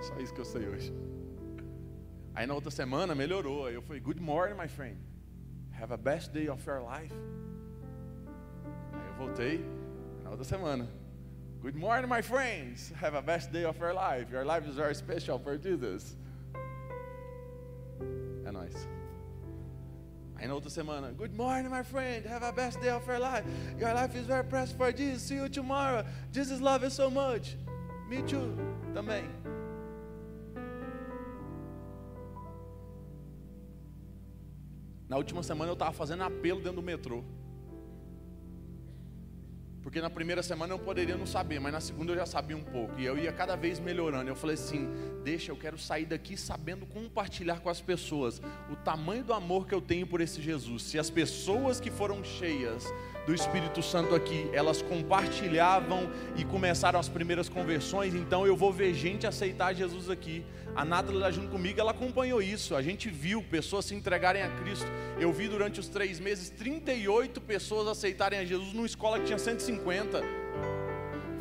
Só 0.00 0.16
isso 0.18 0.34
que 0.34 0.40
eu 0.40 0.44
sei 0.44 0.68
hoje. 0.68 0.92
Aí 2.34 2.46
na 2.46 2.54
outra 2.54 2.70
semana 2.70 3.14
melhorou. 3.14 3.66
Aí 3.66 3.74
eu 3.74 3.82
falei, 3.82 4.00
Good 4.00 4.20
morning, 4.20 4.54
my 4.54 4.68
friend. 4.68 4.98
Have 5.80 5.92
a 5.92 5.96
best 5.96 6.32
day 6.32 6.48
of 6.48 6.66
your 6.68 6.80
life. 6.80 7.14
Aí 8.92 9.08
eu 9.08 9.14
voltei 9.14 9.64
na 10.24 10.30
outra 10.30 10.44
semana. 10.44 10.88
Good 11.62 11.76
morning, 11.76 12.08
my 12.08 12.22
friends. 12.22 12.92
Have 13.00 13.14
a 13.14 13.22
best 13.22 13.52
day 13.52 13.62
of 13.62 13.78
your 13.78 13.94
life. 13.94 14.28
Your 14.32 14.44
life 14.44 14.66
is 14.66 14.74
very 14.74 14.96
special 14.96 15.38
for 15.38 15.56
Jesus. 15.56 16.16
É 18.44 18.50
nóis. 18.50 18.88
Aí 20.34 20.48
na 20.48 20.54
outra 20.54 20.70
semana, 20.70 21.16
Good 21.16 21.36
morning, 21.36 21.70
my 21.70 21.84
friend. 21.84 22.26
Have 22.26 22.42
a 22.42 22.50
best 22.50 22.80
day 22.80 22.88
of 22.88 23.06
your 23.06 23.20
life. 23.20 23.44
Your 23.78 23.94
life 23.94 24.16
is 24.16 24.26
very 24.26 24.42
precious 24.42 24.74
for 24.74 24.90
Jesus. 24.90 25.22
See 25.22 25.36
you 25.36 25.48
tomorrow. 25.48 26.04
Jesus 26.32 26.60
love 26.60 26.82
you 26.82 26.90
so 26.90 27.08
much. 27.08 27.56
Me 28.08 28.22
too. 28.22 28.56
Também. 28.92 29.22
Na 35.08 35.16
última 35.16 35.44
semana 35.44 35.70
eu 35.70 35.74
estava 35.74 35.92
fazendo 35.92 36.24
apelo 36.24 36.60
dentro 36.60 36.80
do 36.80 36.82
metrô. 36.82 37.22
Porque 39.82 40.00
na 40.00 40.08
primeira 40.08 40.42
semana 40.42 40.72
eu 40.72 40.78
poderia 40.78 41.16
não 41.16 41.26
saber, 41.26 41.58
mas 41.58 41.72
na 41.72 41.80
segunda 41.80 42.12
eu 42.12 42.16
já 42.16 42.26
sabia 42.26 42.56
um 42.56 42.62
pouco. 42.62 43.00
E 43.00 43.04
eu 43.04 43.18
ia 43.18 43.32
cada 43.32 43.56
vez 43.56 43.80
melhorando. 43.80 44.30
Eu 44.30 44.36
falei 44.36 44.54
assim: 44.54 44.88
deixa, 45.24 45.50
eu 45.50 45.56
quero 45.56 45.76
sair 45.76 46.06
daqui 46.06 46.36
sabendo 46.36 46.86
compartilhar 46.86 47.60
com 47.60 47.68
as 47.68 47.80
pessoas 47.80 48.40
o 48.70 48.76
tamanho 48.76 49.24
do 49.24 49.32
amor 49.32 49.66
que 49.66 49.74
eu 49.74 49.80
tenho 49.80 50.06
por 50.06 50.20
esse 50.20 50.40
Jesus. 50.40 50.84
Se 50.84 50.98
as 50.98 51.10
pessoas 51.10 51.80
que 51.80 51.90
foram 51.90 52.22
cheias 52.22 52.86
do 53.26 53.34
Espírito 53.34 53.82
Santo 53.82 54.14
aqui, 54.14 54.48
elas 54.52 54.82
compartilhavam 54.82 56.10
e 56.36 56.44
começaram 56.44 56.98
as 56.98 57.08
primeiras 57.08 57.48
conversões, 57.48 58.14
então 58.14 58.46
eu 58.46 58.56
vou 58.56 58.72
ver 58.72 58.94
gente 58.94 59.26
aceitar 59.26 59.74
Jesus 59.74 60.10
aqui. 60.10 60.44
A 60.74 60.84
Nathalie 60.84 61.20
lá 61.20 61.30
junto 61.30 61.48
comigo, 61.48 61.78
ela 61.78 61.90
acompanhou 61.90 62.40
isso. 62.40 62.74
A 62.74 62.80
gente 62.80 63.10
viu 63.10 63.42
pessoas 63.42 63.84
se 63.84 63.94
entregarem 63.94 64.42
a 64.42 64.48
Cristo. 64.48 64.86
Eu 65.20 65.30
vi 65.30 65.46
durante 65.46 65.78
os 65.78 65.86
três 65.86 66.18
meses 66.18 66.48
38 66.48 67.40
pessoas 67.42 67.86
aceitarem 67.86 68.38
a 68.38 68.44
Jesus 68.44 68.72
numa 68.72 68.86
escola 68.86 69.18
que 69.18 69.26
tinha 69.26 69.38
150. 69.38 70.41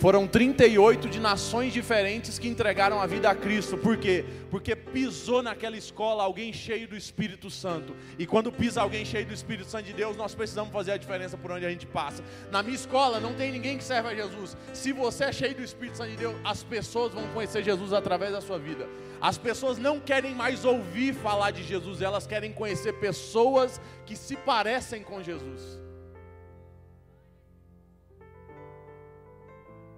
Foram 0.01 0.25
38 0.25 1.07
de 1.07 1.19
nações 1.19 1.71
diferentes 1.71 2.39
que 2.39 2.47
entregaram 2.47 2.99
a 2.99 3.05
vida 3.05 3.29
a 3.29 3.35
Cristo. 3.35 3.77
Por 3.77 3.97
quê? 3.97 4.25
Porque 4.49 4.75
pisou 4.75 5.43
naquela 5.43 5.77
escola 5.77 6.23
alguém 6.23 6.51
cheio 6.51 6.87
do 6.87 6.97
Espírito 6.97 7.51
Santo. 7.51 7.95
E 8.17 8.25
quando 8.25 8.51
pisa 8.51 8.81
alguém 8.81 9.05
cheio 9.05 9.27
do 9.27 9.31
Espírito 9.31 9.69
Santo 9.69 9.83
de 9.83 9.93
Deus, 9.93 10.17
nós 10.17 10.33
precisamos 10.33 10.73
fazer 10.73 10.93
a 10.93 10.97
diferença 10.97 11.37
por 11.37 11.51
onde 11.51 11.67
a 11.67 11.69
gente 11.69 11.85
passa. 11.85 12.23
Na 12.49 12.63
minha 12.63 12.73
escola 12.73 13.19
não 13.19 13.35
tem 13.35 13.51
ninguém 13.51 13.77
que 13.77 13.83
serve 13.83 14.09
a 14.09 14.15
Jesus. 14.15 14.57
Se 14.73 14.91
você 14.91 15.25
é 15.25 15.31
cheio 15.31 15.53
do 15.53 15.61
Espírito 15.61 15.97
Santo 15.97 16.09
de 16.09 16.17
Deus, 16.17 16.35
as 16.43 16.63
pessoas 16.63 17.13
vão 17.13 17.27
conhecer 17.27 17.63
Jesus 17.63 17.93
através 17.93 18.31
da 18.31 18.41
sua 18.41 18.57
vida. 18.57 18.89
As 19.21 19.37
pessoas 19.37 19.77
não 19.77 19.99
querem 19.99 20.33
mais 20.33 20.65
ouvir 20.65 21.13
falar 21.13 21.51
de 21.51 21.61
Jesus, 21.61 22.01
elas 22.01 22.25
querem 22.25 22.51
conhecer 22.51 22.93
pessoas 22.93 23.79
que 24.07 24.15
se 24.15 24.35
parecem 24.35 25.03
com 25.03 25.21
Jesus. 25.21 25.79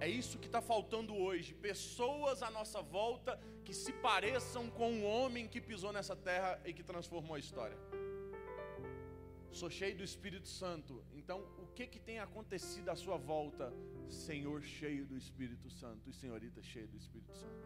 É 0.04 0.08
isso 0.20 0.38
que 0.42 0.48
está 0.50 0.60
faltando 0.60 1.12
hoje. 1.16 1.54
Pessoas 1.54 2.42
à 2.42 2.50
nossa 2.50 2.80
volta 2.82 3.40
que 3.64 3.72
se 3.82 3.92
pareçam 4.08 4.64
com 4.78 4.90
o 4.98 5.04
homem 5.12 5.48
que 5.52 5.62
pisou 5.68 5.92
nessa 5.96 6.14
terra 6.14 6.50
e 6.68 6.74
que 6.74 6.82
transformou 6.82 7.34
a 7.36 7.38
história. 7.38 7.78
Sou 9.60 9.70
cheio 9.70 9.96
do 9.96 10.04
Espírito 10.04 10.46
Santo. 10.46 11.02
Então, 11.20 11.38
o 11.64 11.66
que, 11.76 11.86
que 11.86 11.98
tem 11.98 12.18
acontecido 12.18 12.90
à 12.90 12.96
sua 13.04 13.16
volta? 13.16 13.72
Senhor 14.10 14.60
cheio 14.62 15.06
do 15.06 15.16
Espírito 15.16 15.70
Santo 15.70 16.10
e 16.10 16.12
senhorita 16.12 16.62
cheia 16.62 16.86
do 16.86 16.98
Espírito 16.98 17.34
Santo. 17.42 17.64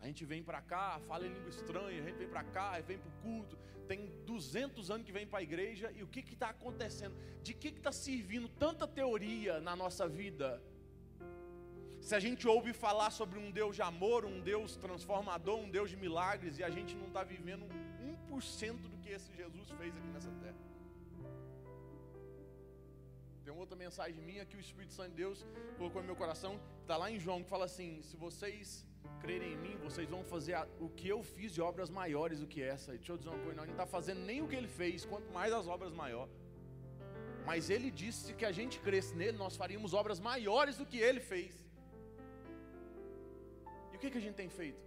A 0.00 0.06
gente 0.06 0.24
vem 0.24 0.44
para 0.44 0.62
cá, 0.62 1.00
fala 1.08 1.26
em 1.26 1.32
língua 1.32 1.50
estranha, 1.50 2.00
a 2.00 2.06
gente 2.06 2.18
vem 2.18 2.28
para 2.28 2.44
cá, 2.44 2.68
vem 2.80 2.98
para 2.98 3.08
o 3.08 3.18
culto, 3.24 3.58
tem 3.92 4.06
200 4.24 4.90
anos 4.90 5.04
que 5.06 5.12
vem 5.12 5.26
para 5.26 5.40
a 5.40 5.42
igreja, 5.42 5.92
e 5.98 6.02
o 6.02 6.06
que 6.06 6.20
está 6.20 6.48
acontecendo? 6.48 7.14
De 7.42 7.52
que 7.52 7.68
está 7.68 7.92
servindo 7.92 8.48
tanta 8.48 8.86
teoria 8.86 9.60
na 9.60 9.74
nossa 9.76 10.08
vida? 10.08 10.48
Se 12.00 12.14
a 12.14 12.20
gente 12.26 12.48
ouve 12.48 12.72
falar 12.72 13.10
sobre 13.10 13.38
um 13.38 13.50
Deus 13.50 13.76
de 13.76 13.82
amor, 13.82 14.24
um 14.24 14.40
Deus 14.40 14.76
transformador, 14.76 15.58
um 15.58 15.70
Deus 15.70 15.90
de 15.90 15.96
milagres, 16.04 16.58
e 16.58 16.64
a 16.64 16.70
gente 16.70 16.94
não 17.00 17.08
está 17.08 17.22
vivendo 17.22 17.66
1% 18.30 18.88
do 18.92 18.96
que 19.02 19.10
esse 19.10 19.30
Jesus 19.40 19.68
fez 19.78 19.94
aqui 19.98 20.08
nessa 20.08 20.32
terra. 20.44 20.62
Tem 23.44 23.52
outra 23.52 23.76
mensagem 23.76 24.20
minha 24.22 24.46
que 24.46 24.56
o 24.56 24.60
Espírito 24.60 24.94
Santo 24.94 25.10
de 25.10 25.16
Deus 25.16 25.44
colocou 25.76 26.00
no 26.00 26.06
meu 26.06 26.16
coração, 26.16 26.58
está 26.80 26.96
lá 26.96 27.10
em 27.10 27.20
João, 27.20 27.42
que 27.44 27.50
fala 27.50 27.66
assim: 27.66 28.00
se 28.02 28.16
vocês 28.16 28.86
crerem 29.22 29.52
em 29.54 29.60
mim, 29.64 29.76
vocês 29.86 30.08
vão 30.14 30.22
fazer 30.32 30.54
o 30.84 30.88
que 30.98 31.08
eu 31.14 31.22
fiz 31.34 31.52
de 31.56 31.60
obras 31.70 31.88
maiores 32.00 32.40
do 32.40 32.46
que 32.52 32.60
essa. 32.74 32.94
E 32.94 32.98
deixa 32.98 33.12
eu 33.12 33.18
dizer 33.18 33.30
uma 33.30 33.42
coisa, 33.44 33.60
gente 33.60 33.66
não 33.66 33.74
está 33.74 33.86
fazendo 33.86 34.20
nem 34.30 34.42
o 34.42 34.48
que 34.50 34.56
ele 34.60 34.70
fez, 34.80 35.04
quanto 35.04 35.28
mais 35.38 35.52
as 35.52 35.66
obras 35.66 35.92
maiores. 36.02 36.34
Mas 37.48 37.70
ele 37.74 37.90
disse 38.02 38.34
que 38.34 38.46
a 38.50 38.52
gente 38.58 38.78
cresce 38.86 39.14
nele, 39.14 39.36
nós 39.44 39.56
faríamos 39.62 39.94
obras 39.94 40.20
maiores 40.30 40.76
do 40.80 40.86
que 40.86 40.98
ele 41.08 41.20
fez. 41.32 41.54
E 43.92 43.96
o 43.96 43.98
que, 43.98 44.10
que 44.10 44.18
a 44.18 44.24
gente 44.26 44.36
tem 44.42 44.48
feito? 44.48 44.82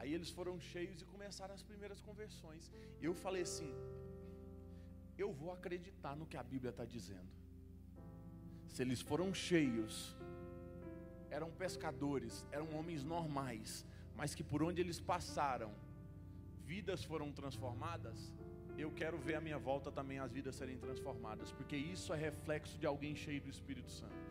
Aí 0.00 0.12
eles 0.14 0.30
foram 0.30 0.54
cheios 0.72 1.02
e 1.02 1.06
começaram 1.14 1.54
as 1.54 1.62
primeiras 1.62 2.00
conversões. 2.00 2.70
Eu 3.08 3.14
falei 3.24 3.42
assim: 3.42 3.72
eu 5.24 5.30
vou 5.40 5.50
acreditar 5.58 6.14
no 6.20 6.26
que 6.26 6.38
a 6.42 6.42
Bíblia 6.52 6.70
está 6.70 6.84
dizendo 6.84 7.37
se 8.68 8.82
eles 8.82 9.00
foram 9.00 9.32
cheios, 9.34 10.16
eram 11.30 11.50
pescadores, 11.50 12.46
eram 12.52 12.74
homens 12.76 13.02
normais, 13.02 13.84
mas 14.16 14.34
que 14.34 14.44
por 14.44 14.62
onde 14.62 14.80
eles 14.80 15.00
passaram, 15.00 15.72
vidas 16.64 17.02
foram 17.04 17.32
transformadas, 17.32 18.32
eu 18.76 18.90
quero 18.92 19.18
ver 19.18 19.34
à 19.34 19.40
minha 19.40 19.58
volta 19.58 19.90
também 19.90 20.18
as 20.20 20.32
vidas 20.32 20.54
serem 20.54 20.78
transformadas, 20.78 21.50
porque 21.50 21.76
isso 21.76 22.12
é 22.12 22.16
reflexo 22.16 22.78
de 22.78 22.86
alguém 22.86 23.14
cheio 23.16 23.40
do 23.40 23.50
Espírito 23.50 23.90
Santo. 23.90 24.28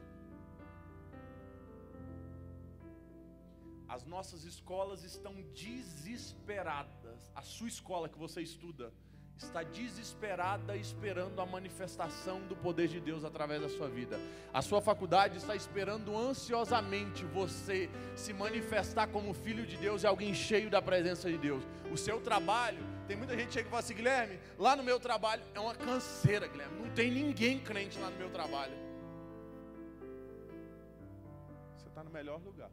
As 3.88 4.06
nossas 4.06 4.44
escolas 4.44 5.04
estão 5.04 5.34
desesperadas. 5.54 7.32
A 7.34 7.42
sua 7.42 7.70
escola 7.70 8.10
que 8.10 8.18
você 8.18 8.42
estuda 8.42 8.94
está 9.38 9.62
desesperada 9.62 10.76
esperando 10.76 11.40
a 11.40 11.46
manifestação 11.46 12.42
do 12.42 12.56
poder 12.56 12.88
de 12.88 13.00
Deus 13.00 13.24
através 13.24 13.62
da 13.62 13.70
sua 13.70 13.88
vida. 13.88 14.20
A 14.52 14.62
sua 14.62 14.82
faculdade 14.82 15.38
está 15.38 15.56
esperando 15.56 16.18
ansiosamente 16.18 17.24
você 17.26 17.90
se 18.16 18.34
manifestar 18.34 19.08
como 19.08 19.34
filho 19.34 19.66
de 19.66 19.78
Deus 19.78 20.04
e 20.04 20.08
alguém 20.08 20.34
cheio 20.34 20.70
da 20.70 20.82
presença 20.82 21.30
de 21.30 21.38
Deus. 21.38 21.64
O 21.92 21.98
seu 21.98 22.20
trabalho, 22.20 22.84
tem 23.08 23.16
muita 23.16 23.38
gente 23.38 23.54
que 23.54 23.60
e 23.60 23.64
fala 23.64 23.80
assim: 23.80 23.94
Guilherme, 23.94 24.40
lá 24.58 24.76
no 24.76 24.84
meu 24.84 25.00
trabalho 25.00 25.44
é 25.54 25.60
uma 25.60 25.76
canseira, 25.76 26.48
Guilherme. 26.48 26.80
Não 26.80 26.94
tem 26.94 27.12
ninguém 27.12 27.60
crente 27.60 28.00
lá 28.00 28.10
no 28.10 28.18
meu 28.18 28.30
trabalho. 28.30 28.74
Você 31.78 31.88
está 31.88 32.04
no 32.04 32.10
melhor 32.10 32.42
lugar. 32.42 32.72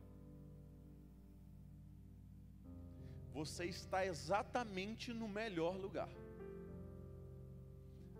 Você 3.34 3.64
está 3.64 4.06
exatamente 4.06 5.12
no 5.12 5.28
melhor 5.28 5.76
lugar. 5.76 6.08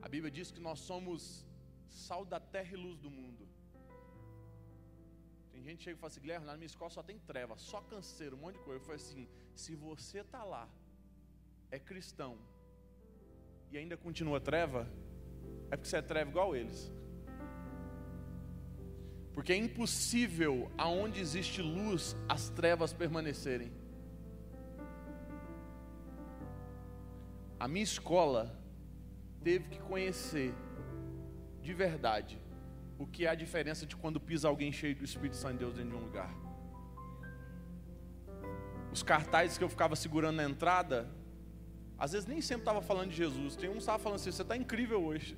A 0.04 0.08
Bíblia 0.14 0.30
diz 0.30 0.50
que 0.50 0.60
nós 0.60 0.80
somos 0.80 1.46
sal 1.88 2.26
da 2.26 2.38
terra 2.38 2.74
e 2.74 2.76
luz 2.76 2.98
do 2.98 3.10
mundo. 3.10 3.48
Tem 5.50 5.62
gente 5.62 5.78
que 5.78 5.84
chega 5.84 5.96
e 5.96 5.98
fala 5.98 6.10
assim, 6.10 6.20
Guilherme, 6.20 6.44
na 6.44 6.56
minha 6.58 6.66
escola 6.66 6.90
só 6.90 7.02
tem 7.02 7.18
treva, 7.18 7.56
só 7.56 7.80
canseiro, 7.80 8.36
um 8.36 8.40
monte 8.40 8.56
de 8.56 8.64
coisa. 8.64 8.80
Eu 8.80 8.84
falei 8.84 8.96
assim, 8.96 9.26
se 9.54 9.74
você 9.74 10.18
está 10.18 10.44
lá, 10.44 10.68
é 11.70 11.78
cristão, 11.78 12.36
e 13.72 13.78
ainda 13.78 13.96
continua 13.96 14.38
treva, 14.38 14.86
é 15.70 15.76
porque 15.76 15.88
você 15.88 15.96
é 15.96 16.02
treva 16.02 16.28
igual 16.28 16.54
eles. 16.54 16.92
Porque 19.32 19.54
é 19.54 19.56
impossível, 19.56 20.70
aonde 20.76 21.18
existe 21.18 21.62
luz, 21.62 22.14
as 22.28 22.50
trevas 22.50 22.92
permanecerem. 22.92 23.72
A 27.58 27.66
minha 27.66 27.84
escola 27.84 28.62
teve 29.44 29.68
que 29.68 29.78
conhecer 29.78 30.54
de 31.60 31.74
verdade 31.74 32.40
o 32.98 33.06
que 33.06 33.26
é 33.26 33.28
a 33.28 33.34
diferença 33.34 33.84
de 33.84 33.94
quando 33.94 34.18
pisa 34.18 34.48
alguém 34.48 34.72
cheio 34.72 34.96
do 34.96 35.04
Espírito 35.04 35.36
Santo 35.36 35.54
de 35.54 35.58
Deus 35.58 35.74
dentro 35.74 35.90
de 35.90 35.96
um 35.96 36.06
lugar. 36.08 36.32
Os 38.90 39.02
cartazes 39.02 39.58
que 39.58 39.64
eu 39.64 39.68
ficava 39.68 39.94
segurando 39.94 40.36
na 40.36 40.44
entrada, 40.44 41.10
às 41.98 42.12
vezes 42.12 42.26
nem 42.26 42.40
sempre 42.40 42.62
estava 42.62 42.80
falando 42.80 43.10
de 43.10 43.16
Jesus. 43.16 43.56
Tem 43.56 43.68
um 43.68 43.72
que 43.72 43.78
estava 43.78 43.98
falando 43.98 44.16
assim: 44.16 44.30
você 44.30 44.42
está 44.42 44.56
incrível 44.56 45.04
hoje. 45.04 45.36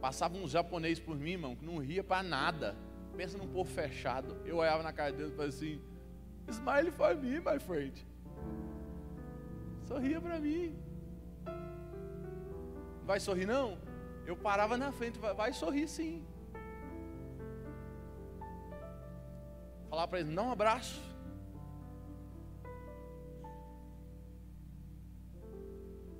Passava 0.00 0.36
um 0.36 0.46
japonês 0.46 1.00
por 1.00 1.16
mim, 1.16 1.32
irmão, 1.32 1.56
que 1.56 1.64
não 1.64 1.78
ria 1.78 2.04
para 2.04 2.22
nada. 2.22 2.76
Pensa 3.16 3.38
num 3.38 3.48
povo 3.48 3.70
fechado. 3.70 4.36
Eu 4.44 4.58
olhava 4.58 4.82
na 4.82 4.92
cara 4.92 5.10
dele 5.10 5.30
e 5.30 5.32
falava 5.32 5.48
assim: 5.48 5.80
Smile 6.48 6.90
for 6.92 7.16
me, 7.16 7.40
my 7.40 7.58
friend. 7.58 8.06
Sorria 9.86 10.20
para 10.20 10.38
mim. 10.40 10.76
Vai 13.04 13.20
sorrir 13.20 13.46
não? 13.46 13.78
Eu 14.26 14.36
parava 14.36 14.76
na 14.76 14.90
frente, 14.90 15.18
vai, 15.18 15.32
vai 15.32 15.52
sorrir 15.52 15.86
sim. 15.88 16.26
Falar 19.88 20.08
para 20.08 20.20
ele, 20.20 20.30
não 20.30 20.48
um 20.48 20.52
abraço. 20.52 21.00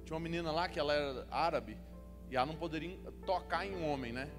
Tinha 0.04 0.14
uma 0.14 0.20
menina 0.20 0.52
lá 0.52 0.68
que 0.68 0.78
ela 0.78 0.94
era 0.94 1.26
árabe 1.28 1.76
e 2.30 2.36
ela 2.36 2.46
não 2.46 2.54
poderia 2.54 2.96
tocar 3.26 3.66
em 3.66 3.74
um 3.74 3.90
homem, 3.90 4.12
né? 4.12 4.30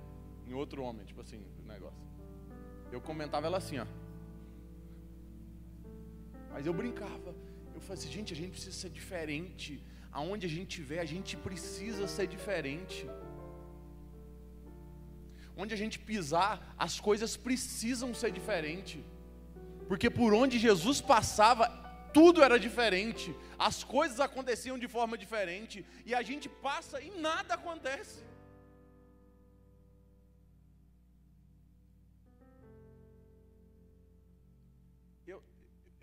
Em 0.48 0.54
outro 0.54 0.82
homem, 0.82 1.06
tipo 1.06 1.20
assim, 1.20 1.46
o 1.60 1.68
negócio. 1.68 2.00
Eu 2.90 3.02
comentava 3.02 3.48
ela 3.48 3.58
assim, 3.58 3.78
ó. 3.78 3.86
Mas 6.54 6.66
eu 6.66 6.74
brincava. 6.74 7.36
Eu 7.78 7.82
falei 7.82 7.98
assim, 8.00 8.12
gente, 8.18 8.34
a 8.34 8.40
gente 8.42 8.54
precisa 8.56 8.76
ser 8.84 8.90
diferente. 8.90 9.72
Aonde 10.20 10.46
a 10.50 10.50
gente 10.50 10.70
estiver, 10.72 11.00
a 11.00 11.10
gente 11.14 11.38
precisa 11.48 12.08
ser 12.08 12.28
diferente. 12.36 13.00
Onde 15.56 15.74
a 15.76 15.80
gente 15.82 15.98
pisar, 16.00 16.54
as 16.86 17.00
coisas 17.00 17.38
precisam 17.48 18.10
ser 18.22 18.32
diferentes. 18.40 19.02
Porque 19.88 20.10
por 20.10 20.34
onde 20.34 20.66
Jesus 20.68 21.00
passava, 21.14 21.66
tudo 22.18 22.44
era 22.48 22.58
diferente. 22.68 23.30
As 23.70 23.84
coisas 23.84 24.20
aconteciam 24.20 24.78
de 24.84 24.88
forma 24.88 25.16
diferente. 25.26 25.86
E 26.04 26.16
a 26.16 26.24
gente 26.30 26.50
passa 26.50 27.00
e 27.00 27.12
nada 27.28 27.54
acontece. 27.54 28.27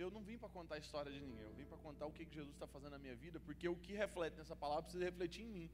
Eu 0.04 0.10
não 0.16 0.22
vim 0.28 0.36
para 0.42 0.50
contar 0.56 0.74
a 0.76 0.78
história 0.84 1.10
de 1.10 1.20
ninguém, 1.26 1.44
eu 1.50 1.54
vim 1.60 1.66
para 1.72 1.78
contar 1.78 2.06
o 2.06 2.12
que 2.16 2.24
Jesus 2.38 2.54
está 2.54 2.66
fazendo 2.74 2.92
na 2.96 2.98
minha 3.04 3.16
vida, 3.24 3.40
porque 3.40 3.66
o 3.74 3.76
que 3.84 3.92
reflete 4.04 4.36
nessa 4.40 4.56
palavra 4.64 4.82
precisa 4.82 5.04
refletir 5.04 5.42
em 5.46 5.52
mim. 5.56 5.70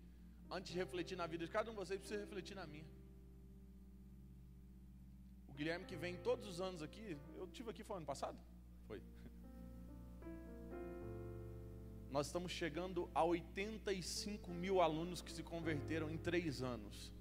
Antes 0.51 0.73
de 0.73 0.79
refletir 0.79 1.17
na 1.23 1.27
vida 1.27 1.45
de 1.47 1.53
cada 1.57 1.71
um 1.71 1.75
de 1.75 1.81
vocês, 1.83 2.01
precisa 2.01 2.21
refletir 2.21 2.57
na 2.61 2.67
minha. 2.67 2.89
O 5.49 5.53
Guilherme 5.53 5.85
que 5.85 5.97
vem 5.97 6.17
todos 6.29 6.47
os 6.53 6.61
anos 6.61 6.83
aqui, 6.83 7.17
eu 7.37 7.47
tive 7.49 7.71
aqui 7.71 7.83
foi 7.85 7.97
ano 7.97 8.07
passado? 8.07 8.39
Foi. 8.89 9.01
Nós 12.11 12.27
estamos 12.27 12.51
chegando 12.51 13.09
a 13.15 13.23
85 13.25 14.51
mil 14.53 14.81
alunos 14.81 15.23
que 15.23 15.33
se 15.33 15.43
converteram 15.43 16.11
em 16.11 16.19
três 16.19 16.63
anos. 16.63 17.13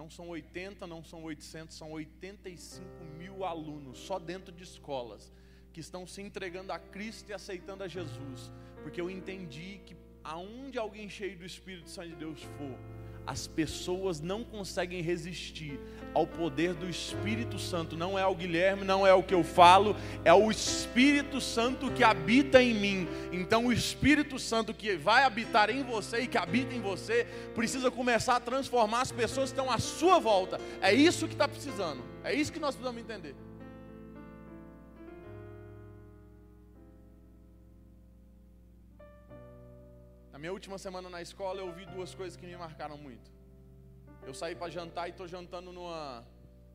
Não 0.00 0.08
são 0.08 0.30
80, 0.30 0.86
não 0.86 1.04
são 1.04 1.22
800, 1.24 1.76
são 1.76 1.90
85 1.90 2.82
mil 3.18 3.44
alunos, 3.44 3.98
só 3.98 4.18
dentro 4.18 4.50
de 4.50 4.64
escolas, 4.64 5.30
que 5.74 5.80
estão 5.80 6.06
se 6.06 6.22
entregando 6.22 6.72
a 6.72 6.78
Cristo 6.78 7.28
e 7.28 7.34
aceitando 7.34 7.84
a 7.84 7.86
Jesus, 7.86 8.50
porque 8.82 8.98
eu 8.98 9.10
entendi 9.10 9.82
que 9.84 9.94
aonde 10.24 10.78
alguém 10.78 11.06
cheio 11.10 11.36
do 11.36 11.44
Espírito 11.44 11.90
Santo 11.90 12.08
de 12.08 12.16
Deus 12.16 12.42
for, 12.42 12.78
as 13.26 13.46
pessoas 13.46 14.20
não 14.20 14.42
conseguem 14.42 15.02
resistir 15.02 15.78
ao 16.12 16.26
poder 16.26 16.74
do 16.74 16.88
Espírito 16.88 17.58
Santo. 17.58 17.96
Não 17.96 18.18
é 18.18 18.26
o 18.26 18.34
Guilherme, 18.34 18.84
não 18.84 19.06
é 19.06 19.14
o 19.14 19.22
que 19.22 19.34
eu 19.34 19.44
falo, 19.44 19.96
é 20.24 20.32
o 20.32 20.50
Espírito 20.50 21.40
Santo 21.40 21.90
que 21.92 22.02
habita 22.02 22.62
em 22.62 22.74
mim. 22.74 23.08
Então, 23.32 23.66
o 23.66 23.72
Espírito 23.72 24.38
Santo 24.38 24.74
que 24.74 24.96
vai 24.96 25.24
habitar 25.24 25.70
em 25.70 25.82
você 25.82 26.20
e 26.20 26.26
que 26.26 26.38
habita 26.38 26.74
em 26.74 26.80
você, 26.80 27.26
precisa 27.54 27.90
começar 27.90 28.36
a 28.36 28.40
transformar 28.40 29.02
as 29.02 29.12
pessoas 29.12 29.52
que 29.52 29.58
estão 29.58 29.72
à 29.72 29.78
sua 29.78 30.18
volta. 30.18 30.60
É 30.80 30.92
isso 30.92 31.26
que 31.26 31.34
está 31.34 31.46
precisando. 31.46 32.02
É 32.24 32.34
isso 32.34 32.52
que 32.52 32.60
nós 32.60 32.74
precisamos 32.74 33.00
entender. 33.00 33.34
Minha 40.40 40.52
última 40.52 40.78
semana 40.78 41.10
na 41.10 41.20
escola 41.20 41.60
eu 41.60 41.66
ouvi 41.66 41.84
duas 41.84 42.14
coisas 42.14 42.34
que 42.34 42.46
me 42.46 42.56
marcaram 42.56 42.96
muito. 42.96 43.30
Eu 44.26 44.32
saí 44.32 44.54
para 44.56 44.70
jantar 44.70 45.06
e 45.06 45.10
estou 45.10 45.28
jantando 45.28 45.70
numa. 45.70 46.24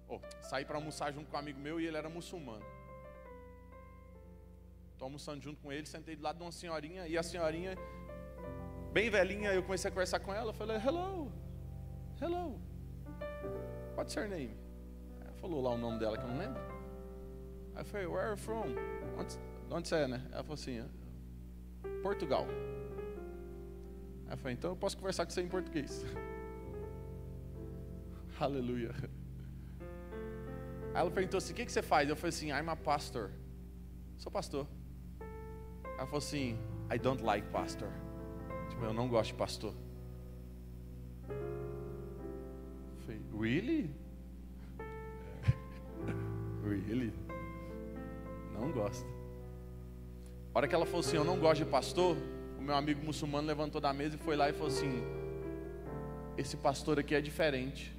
Oh, 0.07 0.19
saí 0.43 0.63
para 0.63 0.77
almoçar 0.77 1.11
junto 1.11 1.31
com 1.31 1.35
um 1.35 1.39
amigo 1.39 1.59
meu 1.59 1.79
e 1.81 1.87
ele 1.87 1.97
era 1.97 2.07
muçulmano. 2.07 2.63
Estou 4.93 5.07
almoçando 5.07 5.41
junto 5.41 5.59
com 5.61 5.71
ele, 5.71 5.87
sentei 5.87 6.15
do 6.15 6.21
lado 6.21 6.37
de 6.37 6.43
uma 6.43 6.51
senhorinha 6.51 7.07
e 7.07 7.17
a 7.17 7.23
senhorinha, 7.23 7.75
bem 8.93 9.09
velhinha, 9.09 9.51
eu 9.51 9.63
comecei 9.63 9.89
a 9.89 9.91
conversar 9.91 10.19
com 10.19 10.31
ela. 10.33 10.53
Falei, 10.53 10.77
hello, 10.77 11.31
hello, 12.21 12.61
what's 13.97 14.13
your 14.13 14.27
name? 14.27 14.55
Ela 15.21 15.33
falou 15.33 15.61
lá 15.61 15.71
o 15.71 15.77
nome 15.77 15.99
dela 15.99 16.17
que 16.17 16.23
eu 16.23 16.29
não 16.29 16.37
lembro. 16.37 16.61
Aí 17.73 17.81
eu 17.81 17.85
falei, 17.85 18.05
where 18.05 18.21
are 18.21 18.31
you 18.31 18.37
from? 18.37 18.75
Onde 19.71 19.87
você 19.87 19.95
é, 19.95 20.07
né? 20.07 20.23
Ela 20.31 20.43
falou 20.43 20.53
assim, 20.53 20.87
Portugal. 22.03 22.45
Eu 24.35 24.37
falei, 24.37 24.53
então 24.53 24.71
eu 24.71 24.75
posso 24.75 24.97
conversar 24.97 25.25
com 25.25 25.31
você 25.31 25.41
em 25.41 25.47
português. 25.47 26.05
Aleluia. 28.37 28.93
Ela 30.93 31.09
perguntou 31.09 31.37
assim: 31.37 31.53
o 31.53 31.55
que, 31.55 31.65
que 31.65 31.71
você 31.71 31.81
faz? 31.81 32.09
Eu 32.09 32.17
falei 32.17 32.29
assim: 32.29 32.49
I'm 32.49 32.69
a 32.69 32.75
pastor. 32.75 33.31
Sou 34.17 34.29
pastor. 34.29 34.67
Ela 35.85 36.05
falou 36.05 36.17
assim: 36.17 36.59
I 36.93 36.99
don't 36.99 37.23
like 37.23 37.47
pastor. 37.47 37.87
Tipo, 38.69 38.83
eu 38.83 38.93
não 38.93 39.07
gosto 39.07 39.29
de 39.29 39.35
pastor. 39.35 39.73
Eu 41.29 41.35
falei, 43.05 43.21
really? 43.39 43.95
really? 46.61 47.13
Não 48.53 48.69
gosto. 48.73 49.07
A 50.53 50.57
hora 50.57 50.67
que 50.67 50.75
ela 50.75 50.85
falou 50.85 50.99
assim: 50.99 51.15
eu 51.15 51.23
não 51.23 51.39
gosto 51.39 51.63
de 51.63 51.71
pastor 51.71 52.17
meu 52.65 52.75
amigo 52.75 53.05
muçulmano 53.05 53.47
levantou 53.47 53.79
da 53.79 53.93
mesa 53.93 54.15
e 54.15 54.17
foi 54.17 54.35
lá 54.35 54.49
e 54.49 54.53
falou 54.53 54.67
assim: 54.67 55.03
Esse 56.35 56.57
pastor 56.57 56.99
aqui 56.99 57.13
é 57.13 57.21
diferente. 57.21 57.93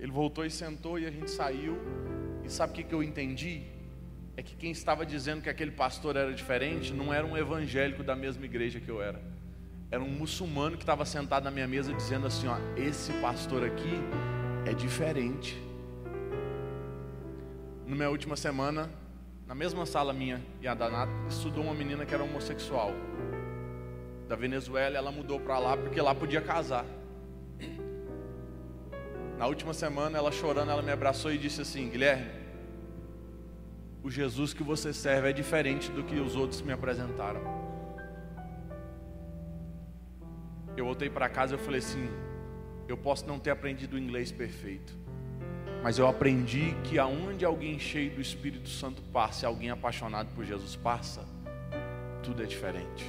Ele 0.00 0.10
voltou 0.10 0.46
e 0.46 0.50
sentou 0.50 0.98
e 0.98 1.06
a 1.06 1.10
gente 1.10 1.30
saiu. 1.30 1.76
E 2.42 2.50
sabe 2.50 2.72
o 2.72 2.74
que, 2.76 2.84
que 2.84 2.94
eu 2.94 3.02
entendi? 3.02 3.62
É 4.36 4.42
que 4.42 4.56
quem 4.56 4.70
estava 4.70 5.04
dizendo 5.04 5.42
que 5.42 5.48
aquele 5.48 5.70
pastor 5.70 6.16
era 6.16 6.32
diferente 6.32 6.92
não 6.92 7.12
era 7.12 7.26
um 7.26 7.36
evangélico 7.36 8.02
da 8.02 8.16
mesma 8.16 8.44
igreja 8.46 8.80
que 8.80 8.88
eu 8.88 9.02
era. 9.02 9.20
era 9.90 10.02
um 10.02 10.08
muçulmano 10.08 10.76
que 10.76 10.82
estava 10.82 11.04
sentado 11.04 11.44
na 11.44 11.50
minha 11.50 11.68
mesa 11.68 11.92
dizendo 11.92 12.26
assim: 12.26 12.46
ó, 12.46 12.56
esse 12.76 13.12
pastor 13.20 13.62
aqui 13.62 13.94
é 14.64 14.72
diferente. 14.72 15.62
Na 17.86 17.94
minha 17.94 18.08
última 18.08 18.36
semana, 18.36 18.90
na 19.46 19.54
mesma 19.54 19.84
sala 19.84 20.12
minha 20.12 20.42
e 20.60 20.68
a 20.68 20.74
da 20.74 21.08
estudou 21.28 21.64
uma 21.64 21.74
menina 21.74 22.06
que 22.06 22.14
era 22.14 22.24
homossexual. 22.24 22.92
Da 24.28 24.36
Venezuela, 24.36 24.96
ela 24.96 25.12
mudou 25.12 25.38
para 25.38 25.58
lá 25.58 25.76
porque 25.76 26.00
lá 26.00 26.14
podia 26.14 26.40
casar. 26.40 26.86
Na 29.36 29.46
última 29.46 29.74
semana, 29.74 30.16
ela 30.16 30.32
chorando, 30.32 30.70
ela 30.70 30.80
me 30.80 30.92
abraçou 30.92 31.32
e 31.32 31.36
disse 31.36 31.60
assim: 31.60 31.90
Guilherme, 31.90 32.30
o 34.02 34.10
Jesus 34.10 34.54
que 34.54 34.62
você 34.62 34.92
serve 34.92 35.28
é 35.28 35.32
diferente 35.32 35.90
do 35.90 36.04
que 36.04 36.14
os 36.14 36.36
outros 36.36 36.62
me 36.62 36.72
apresentaram. 36.72 37.42
Eu 40.76 40.84
voltei 40.84 41.10
para 41.10 41.28
casa 41.28 41.56
e 41.56 41.58
falei 41.58 41.80
assim: 41.80 42.08
eu 42.88 42.96
posso 42.96 43.26
não 43.26 43.38
ter 43.38 43.50
aprendido 43.50 43.96
o 43.96 43.98
inglês 43.98 44.30
perfeito, 44.30 44.96
mas 45.84 45.98
eu 45.98 46.08
aprendi 46.08 46.74
que 46.84 46.98
aonde 46.98 47.44
alguém 47.44 47.78
cheio 47.78 48.10
do 48.10 48.20
Espírito 48.22 48.70
Santo 48.70 49.02
passa, 49.12 49.46
alguém 49.46 49.68
apaixonado 49.68 50.34
por 50.34 50.42
Jesus 50.42 50.74
passa, 50.74 51.26
tudo 52.22 52.42
é 52.42 52.46
diferente. 52.46 53.04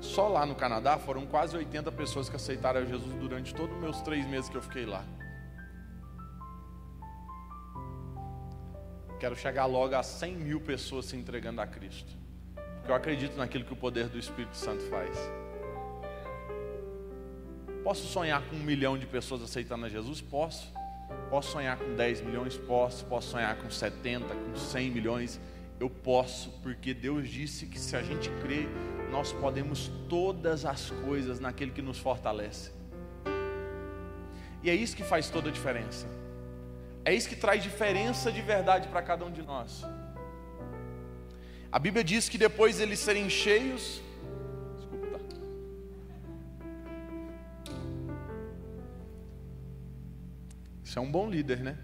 Só 0.00 0.26
lá 0.26 0.46
no 0.46 0.54
Canadá 0.54 0.96
foram 0.96 1.26
quase 1.26 1.54
80 1.54 1.92
pessoas 1.92 2.30
que 2.30 2.36
aceitaram 2.36 2.86
Jesus 2.86 3.14
durante 3.16 3.54
todos 3.54 3.76
os 3.76 3.82
meus 3.82 4.00
três 4.00 4.26
meses 4.26 4.48
que 4.48 4.56
eu 4.56 4.62
fiquei 4.62 4.86
lá. 4.86 5.04
Quero 9.20 9.36
chegar 9.36 9.66
logo 9.66 9.94
a 9.94 10.02
100 10.02 10.34
mil 10.36 10.62
pessoas 10.62 11.04
se 11.04 11.14
entregando 11.14 11.60
a 11.60 11.66
Cristo. 11.66 12.16
Porque 12.76 12.90
eu 12.90 12.94
acredito 12.94 13.36
naquilo 13.36 13.66
que 13.66 13.72
o 13.74 13.76
poder 13.76 14.08
do 14.08 14.18
Espírito 14.18 14.56
Santo 14.56 14.82
faz. 14.84 15.43
Posso 17.84 18.06
sonhar 18.06 18.40
com 18.48 18.56
um 18.56 18.62
milhão 18.64 18.96
de 18.96 19.06
pessoas 19.06 19.42
aceitando 19.42 19.84
a 19.84 19.90
Jesus? 19.90 20.22
Posso. 20.22 20.72
Posso 21.28 21.52
sonhar 21.52 21.76
com 21.76 21.94
10 21.94 22.22
milhões? 22.22 22.56
Posso. 22.56 23.04
Posso 23.04 23.28
sonhar 23.28 23.54
com 23.56 23.70
70, 23.70 24.34
com 24.34 24.56
100 24.56 24.90
milhões? 24.90 25.38
Eu 25.78 25.90
posso, 25.90 26.50
porque 26.62 26.94
Deus 26.94 27.28
disse 27.28 27.66
que 27.66 27.78
se 27.78 27.94
a 27.94 28.02
gente 28.02 28.30
crer, 28.40 28.66
nós 29.10 29.34
podemos 29.34 29.90
todas 30.08 30.64
as 30.64 30.90
coisas 30.90 31.38
naquele 31.38 31.72
que 31.72 31.82
nos 31.82 31.98
fortalece. 31.98 32.72
E 34.62 34.70
é 34.70 34.74
isso 34.74 34.96
que 34.96 35.04
faz 35.04 35.28
toda 35.28 35.50
a 35.50 35.52
diferença. 35.52 36.06
É 37.04 37.12
isso 37.12 37.28
que 37.28 37.36
traz 37.36 37.62
diferença 37.62 38.32
de 38.32 38.40
verdade 38.40 38.88
para 38.88 39.02
cada 39.02 39.26
um 39.26 39.30
de 39.30 39.42
nós. 39.42 39.84
A 41.70 41.78
Bíblia 41.78 42.02
diz 42.02 42.30
que 42.30 42.38
depois 42.38 42.80
eles 42.80 42.98
serem 42.98 43.28
cheios. 43.28 44.00
Isso 50.94 51.00
é 51.00 51.02
um 51.02 51.10
bom 51.10 51.28
líder, 51.28 51.58
né? 51.58 51.76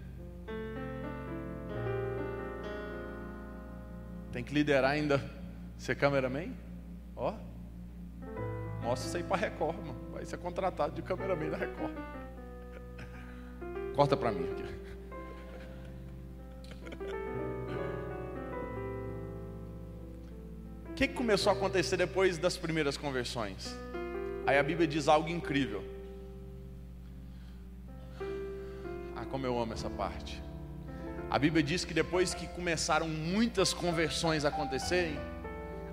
Tem 4.31 4.41
que 4.41 4.53
liderar 4.53 4.91
ainda 4.91 5.21
ser 5.77 5.97
cameraman? 5.97 6.53
Ó, 7.13 7.33
mostra 8.81 9.09
isso 9.09 9.17
aí 9.17 9.23
para 9.23 9.35
Record, 9.35 9.75
mano. 9.85 10.11
Vai 10.13 10.25
ser 10.25 10.37
contratado 10.37 10.95
de 10.95 11.01
cameraman 11.01 11.49
da 11.49 11.57
Record. 11.57 11.91
Corta 13.97 14.15
para 14.15 14.31
mim 14.31 14.49
aqui. 14.49 14.63
O 20.89 20.93
que, 20.93 21.09
que 21.09 21.13
começou 21.13 21.51
a 21.51 21.53
acontecer 21.53 21.97
depois 21.97 22.37
das 22.37 22.55
primeiras 22.55 22.95
conversões? 22.95 23.77
Aí 24.47 24.57
a 24.57 24.63
Bíblia 24.63 24.87
diz 24.87 25.09
algo 25.09 25.27
incrível. 25.27 25.90
Como 29.31 29.45
eu 29.45 29.57
amo 29.59 29.73
essa 29.73 29.89
parte. 29.89 30.43
A 31.29 31.39
Bíblia 31.39 31.63
diz 31.63 31.85
que 31.85 31.93
depois 31.93 32.33
que 32.33 32.45
começaram 32.47 33.07
muitas 33.07 33.73
conversões 33.73 34.43
a 34.43 34.49
acontecerem, 34.49 35.17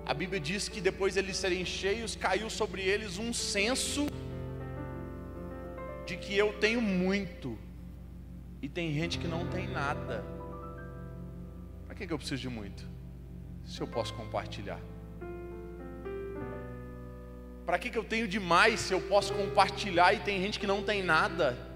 a 0.05 0.13
Bíblia 0.13 0.39
diz 0.39 0.67
que 0.67 0.81
depois 0.81 1.15
eles 1.15 1.37
serem 1.37 1.63
cheios, 1.63 2.15
caiu 2.15 2.49
sobre 2.49 2.81
eles 2.81 3.17
um 3.17 3.31
senso 3.31 4.07
de 6.05 6.17
que 6.17 6.35
eu 6.37 6.51
tenho 6.53 6.81
muito 6.81 7.57
e 8.61 8.67
tem 8.67 8.91
gente 8.91 9.17
que 9.17 9.27
não 9.27 9.47
tem 9.47 9.67
nada. 9.67 10.25
Para 11.85 11.95
que, 11.95 12.11
eu 12.11 12.17
preciso 12.17 12.41
de 12.41 12.49
muito? 12.49 12.83
Se 13.63 13.79
eu 13.79 13.87
posso 13.87 14.13
compartilhar. 14.13 14.79
Para 17.65 17.77
que 17.77 17.95
eu 17.95 18.03
tenho 18.03 18.27
demais 18.27 18.79
se 18.79 18.93
eu 18.93 18.99
posso 18.99 19.33
compartilhar 19.33 20.13
e 20.13 20.19
tem 20.19 20.41
gente 20.41 20.59
que 20.59 20.67
não 20.67 20.83
tem 20.83 21.03
nada? 21.03 21.68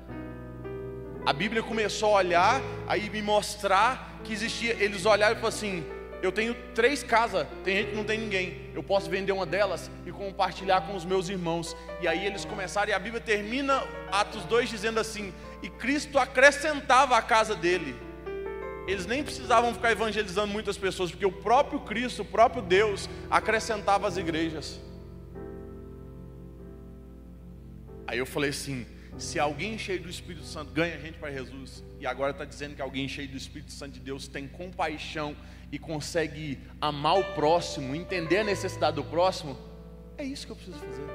A 1.25 1.31
Bíblia 1.31 1.63
começou 1.63 2.09
a 2.09 2.19
olhar, 2.19 2.61
aí 2.85 3.09
me 3.09 3.21
mostrar 3.21 4.19
que 4.25 4.33
existia. 4.33 4.73
Eles 4.73 5.05
olharam 5.05 5.33
e 5.33 5.39
falaram 5.39 5.55
assim: 5.55 5.85
eu 6.21 6.31
tenho 6.31 6.55
três 6.73 7.03
casas, 7.03 7.47
tem 7.63 7.77
gente 7.77 7.89
que 7.91 7.95
não 7.95 8.03
tem 8.03 8.17
ninguém. 8.17 8.71
Eu 8.73 8.81
posso 8.81 9.09
vender 9.09 9.31
uma 9.31 9.45
delas 9.45 9.91
e 10.05 10.11
compartilhar 10.11 10.81
com 10.87 10.95
os 10.95 11.03
meus 11.03 11.27
irmãos. 11.27 11.75
E 12.01 12.07
aí 12.07 12.25
eles 12.25 12.45
começaram, 12.45 12.89
e 12.89 12.93
a 12.93 12.99
Bíblia 12.99 13.21
termina 13.21 13.83
Atos 14.11 14.43
2 14.45 14.69
dizendo 14.69 14.99
assim: 14.99 15.33
E 15.61 15.69
Cristo 15.69 16.19
acrescentava 16.19 17.17
a 17.17 17.21
casa 17.21 17.55
dele. 17.55 17.95
Eles 18.85 19.05
nem 19.05 19.23
precisavam 19.23 19.73
ficar 19.73 19.93
evangelizando 19.93 20.47
muitas 20.47 20.77
pessoas, 20.77 21.09
porque 21.09 21.25
o 21.25 21.31
próprio 21.31 21.79
Cristo, 21.79 22.21
o 22.21 22.25
próprio 22.25 22.61
Deus, 22.61 23.09
acrescentava 23.29 24.07
as 24.07 24.17
igrejas. 24.17 24.79
Aí 28.05 28.17
eu 28.17 28.25
falei 28.25 28.49
assim: 28.49 28.85
se 29.17 29.39
alguém 29.39 29.77
cheio 29.77 30.01
do 30.01 30.09
Espírito 30.09 30.45
Santo 30.45 30.71
ganha 30.71 30.99
gente 30.99 31.17
para 31.17 31.31
Jesus, 31.31 31.83
e 31.99 32.05
agora 32.05 32.31
está 32.31 32.45
dizendo 32.45 32.75
que 32.75 32.81
alguém 32.81 33.07
cheio 33.07 33.27
do 33.27 33.37
Espírito 33.37 33.71
Santo 33.71 33.93
de 33.93 33.99
Deus 33.99 34.27
tem 34.27 34.47
compaixão 34.47 35.35
e 35.71 35.79
consegue 35.79 36.59
amar 36.81 37.19
o 37.19 37.23
próximo, 37.33 37.95
entender 37.95 38.39
a 38.39 38.43
necessidade 38.43 38.95
do 38.95 39.03
próximo, 39.03 39.57
é 40.17 40.23
isso 40.23 40.45
que 40.45 40.51
eu 40.51 40.55
preciso 40.55 40.77
fazer. 40.77 41.07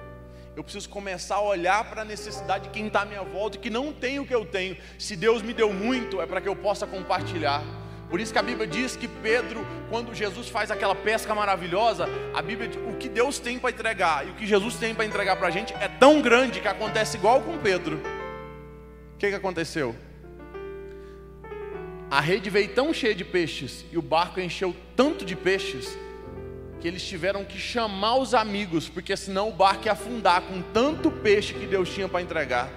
Eu 0.57 0.65
preciso 0.65 0.89
começar 0.89 1.37
a 1.37 1.43
olhar 1.43 1.89
para 1.89 2.03
a 2.03 2.05
necessidade 2.05 2.65
de 2.65 2.71
quem 2.71 2.89
está 2.89 3.03
à 3.03 3.05
minha 3.05 3.23
volta 3.23 3.57
e 3.57 3.61
que 3.61 3.71
não 3.71 3.93
tem 3.93 4.19
o 4.19 4.27
que 4.27 4.35
eu 4.35 4.45
tenho. 4.45 4.77
Se 4.99 5.15
Deus 5.15 5.41
me 5.41 5.55
deu 5.55 5.73
muito, 5.73 6.21
é 6.21 6.27
para 6.27 6.41
que 6.41 6.49
eu 6.49 6.57
possa 6.57 6.85
compartilhar. 6.85 7.63
Por 8.09 8.21
isso 8.21 8.33
que 8.33 8.39
a 8.39 8.43
Bíblia 8.43 8.67
diz 8.67 8.97
que 8.97 9.07
Pedro, 9.07 9.67
quando 9.91 10.15
Jesus 10.15 10.49
faz 10.49 10.71
aquela 10.71 10.95
pesca 10.95 11.35
maravilhosa, 11.35 12.09
a 12.35 12.41
Bíblia 12.41 12.71
o 12.89 12.97
que 12.97 13.09
Deus 13.09 13.39
tem 13.39 13.59
para 13.59 13.71
entregar 13.71 14.27
e 14.27 14.31
o 14.31 14.35
que 14.35 14.47
Jesus 14.47 14.77
tem 14.77 14.95
para 14.95 15.05
entregar 15.05 15.37
para 15.37 15.49
a 15.49 15.51
gente 15.51 15.75
é 15.75 15.89
tão 15.89 16.23
grande 16.23 16.61
que 16.61 16.69
acontece 16.69 17.19
igual 17.19 17.43
com 17.43 17.59
Pedro. 17.59 18.01
O 19.15 19.19
que, 19.19 19.29
que 19.29 19.35
aconteceu? 19.35 19.95
A 22.11 22.21
rede 22.21 22.49
veio 22.49 22.69
tão 22.69 22.95
cheia 22.95 23.15
de 23.15 23.25
peixes 23.25 23.85
e 23.93 23.99
o 23.99 24.03
barco 24.03 24.41
encheu 24.41 24.75
tanto 24.97 25.25
de 25.27 25.37
peixes 25.37 25.99
que 26.81 26.89
eles 26.89 27.05
tiveram 27.05 27.45
que 27.45 27.59
chamar 27.59 28.17
os 28.17 28.33
amigos, 28.33 28.89
porque 28.89 29.17
senão 29.17 29.51
o 29.51 29.53
barco 29.53 29.87
ia 29.87 29.93
afundar 29.93 30.43
com 30.43 30.63
tanto 30.63 31.11
peixe 31.11 31.53
que 31.53 31.67
Deus 31.67 31.93
tinha 31.93 32.09
para 32.09 32.23
entregar. 32.23 32.71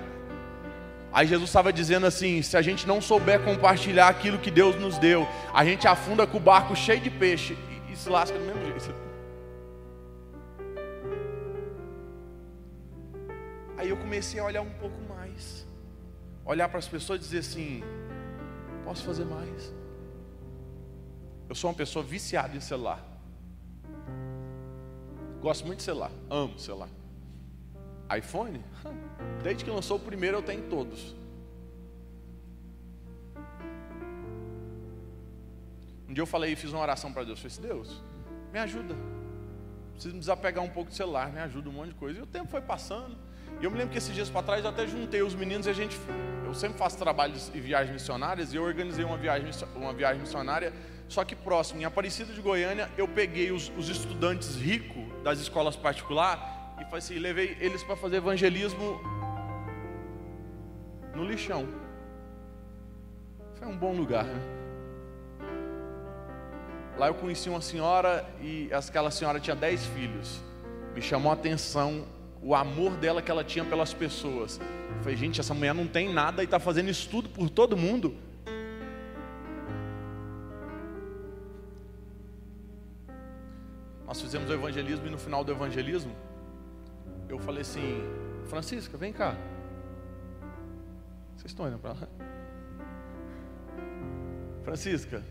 Aí 1.13 1.27
Jesus 1.27 1.49
estava 1.49 1.73
dizendo 1.73 2.05
assim: 2.05 2.41
se 2.41 2.55
a 2.55 2.61
gente 2.61 2.87
não 2.87 3.01
souber 3.01 3.43
compartilhar 3.43 4.07
aquilo 4.07 4.39
que 4.39 4.49
Deus 4.49 4.77
nos 4.77 4.97
deu, 4.97 5.27
a 5.53 5.65
gente 5.65 5.85
afunda 5.87 6.25
com 6.25 6.37
o 6.37 6.39
barco 6.39 6.73
cheio 6.75 7.01
de 7.01 7.09
peixe 7.09 7.57
e, 7.89 7.91
e 7.91 7.97
se 7.97 8.09
lasca 8.09 8.37
do 8.37 8.45
mesmo 8.45 8.63
jeito. 8.65 8.95
Aí 13.77 13.89
eu 13.89 13.97
comecei 13.97 14.39
a 14.39 14.45
olhar 14.45 14.61
um 14.61 14.69
pouco 14.69 15.01
mais, 15.09 15.67
olhar 16.45 16.69
para 16.69 16.79
as 16.79 16.87
pessoas 16.87 17.19
e 17.19 17.23
dizer 17.23 17.39
assim: 17.39 17.83
posso 18.85 19.03
fazer 19.03 19.25
mais. 19.25 19.73
Eu 21.49 21.55
sou 21.55 21.69
uma 21.69 21.75
pessoa 21.75 22.05
viciada 22.05 22.55
em 22.55 22.61
celular. 22.61 23.05
Gosto 25.41 25.65
muito 25.65 25.79
de 25.79 25.83
celular, 25.83 26.11
amo 26.29 26.57
celular 26.57 27.00
iPhone? 28.17 28.63
Desde 29.43 29.63
que 29.63 29.71
lançou 29.71 29.97
o 29.97 29.99
primeiro 29.99 30.37
eu 30.37 30.41
tenho 30.41 30.63
todos. 30.69 31.15
Um 36.07 36.13
dia 36.13 36.21
eu 36.21 36.27
falei, 36.27 36.55
fiz 36.55 36.71
uma 36.71 36.81
oração 36.81 37.13
para 37.13 37.23
Deus, 37.23 37.39
falei 37.39 37.53
assim, 37.53 37.61
Deus, 37.61 38.03
me 38.51 38.59
ajuda. 38.59 38.95
Preciso 39.93 40.13
me 40.13 40.19
desapegar 40.19 40.63
um 40.63 40.69
pouco 40.69 40.89
do 40.89 40.95
celular, 40.95 41.31
me 41.31 41.39
ajuda 41.39 41.69
um 41.69 41.71
monte 41.71 41.89
de 41.89 41.95
coisa. 41.95 42.19
E 42.19 42.21
o 42.21 42.25
tempo 42.25 42.49
foi 42.49 42.61
passando. 42.61 43.17
E 43.61 43.63
eu 43.63 43.71
me 43.71 43.77
lembro 43.77 43.91
que 43.91 43.97
esses 43.97 44.13
dias 44.13 44.29
para 44.29 44.43
trás 44.43 44.63
eu 44.63 44.69
até 44.69 44.85
juntei 44.87 45.21
os 45.21 45.33
meninos 45.33 45.67
e 45.67 45.69
a 45.69 45.73
gente. 45.73 45.97
Eu 46.45 46.53
sempre 46.53 46.77
faço 46.77 46.97
trabalhos 46.97 47.49
e 47.53 47.59
viagens 47.61 47.93
missionárias 47.93 48.51
e 48.51 48.57
eu 48.57 48.63
organizei 48.63 49.05
uma 49.05 49.15
viagem, 49.15 49.49
uma 49.73 49.93
viagem 49.93 50.19
missionária, 50.19 50.73
só 51.07 51.23
que 51.23 51.33
próximo, 51.33 51.79
em 51.79 51.85
Aparecida 51.85 52.33
de 52.33 52.41
Goiânia, 52.41 52.91
eu 52.97 53.07
peguei 53.07 53.51
os, 53.51 53.71
os 53.77 53.87
estudantes 53.87 54.57
ricos 54.57 55.03
das 55.23 55.39
escolas 55.39 55.77
particulares 55.77 56.43
e 56.81 56.95
assim, 56.95 57.19
levei 57.19 57.55
eles 57.59 57.83
para 57.83 57.95
fazer 57.95 58.17
evangelismo 58.17 58.99
no 61.15 61.23
lixão. 61.23 61.67
Foi 63.53 63.67
um 63.67 63.77
bom 63.77 63.93
lugar, 63.93 64.25
né? 64.25 64.41
Lá 66.97 67.07
eu 67.07 67.13
conheci 67.13 67.49
uma 67.49 67.61
senhora 67.61 68.25
e 68.41 68.69
aquela 68.73 69.11
senhora 69.11 69.39
tinha 69.39 69.55
dez 69.55 69.85
filhos. 69.85 70.41
Me 70.93 71.01
chamou 71.01 71.31
a 71.31 71.35
atenção 71.35 72.05
o 72.41 72.55
amor 72.55 72.91
dela 72.97 73.21
que 73.21 73.29
ela 73.29 73.43
tinha 73.43 73.63
pelas 73.63 73.93
pessoas. 73.93 74.59
Eu 74.59 75.03
falei, 75.03 75.15
gente, 75.15 75.39
essa 75.39 75.53
mulher 75.53 75.73
não 75.73 75.87
tem 75.87 76.11
nada 76.11 76.41
e 76.41 76.45
está 76.45 76.59
fazendo 76.59 76.89
isso 76.89 77.07
tudo 77.09 77.29
por 77.29 77.49
todo 77.49 77.77
mundo. 77.77 78.15
Nós 84.05 84.19
fizemos 84.19 84.49
o 84.49 84.53
evangelismo 84.53 85.07
e 85.07 85.09
no 85.09 85.17
final 85.17 85.43
do 85.43 85.51
evangelismo, 85.51 86.13
eu 87.31 87.39
falei 87.39 87.61
assim, 87.61 88.03
Francisca, 88.45 88.97
vem 88.97 89.13
cá. 89.13 89.35
Vocês 91.35 91.51
estão 91.51 91.67
indo 91.67 91.79
para 91.79 91.93
lá? 91.93 92.07
Francisca, 94.63 95.23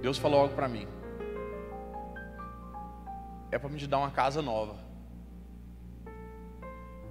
Deus 0.00 0.16
falou 0.16 0.40
algo 0.40 0.54
para 0.54 0.68
mim. 0.68 0.86
É 3.50 3.58
para 3.58 3.68
me 3.68 3.78
te 3.78 3.86
dar 3.86 3.98
uma 3.98 4.10
casa 4.10 4.40
nova. 4.40 4.76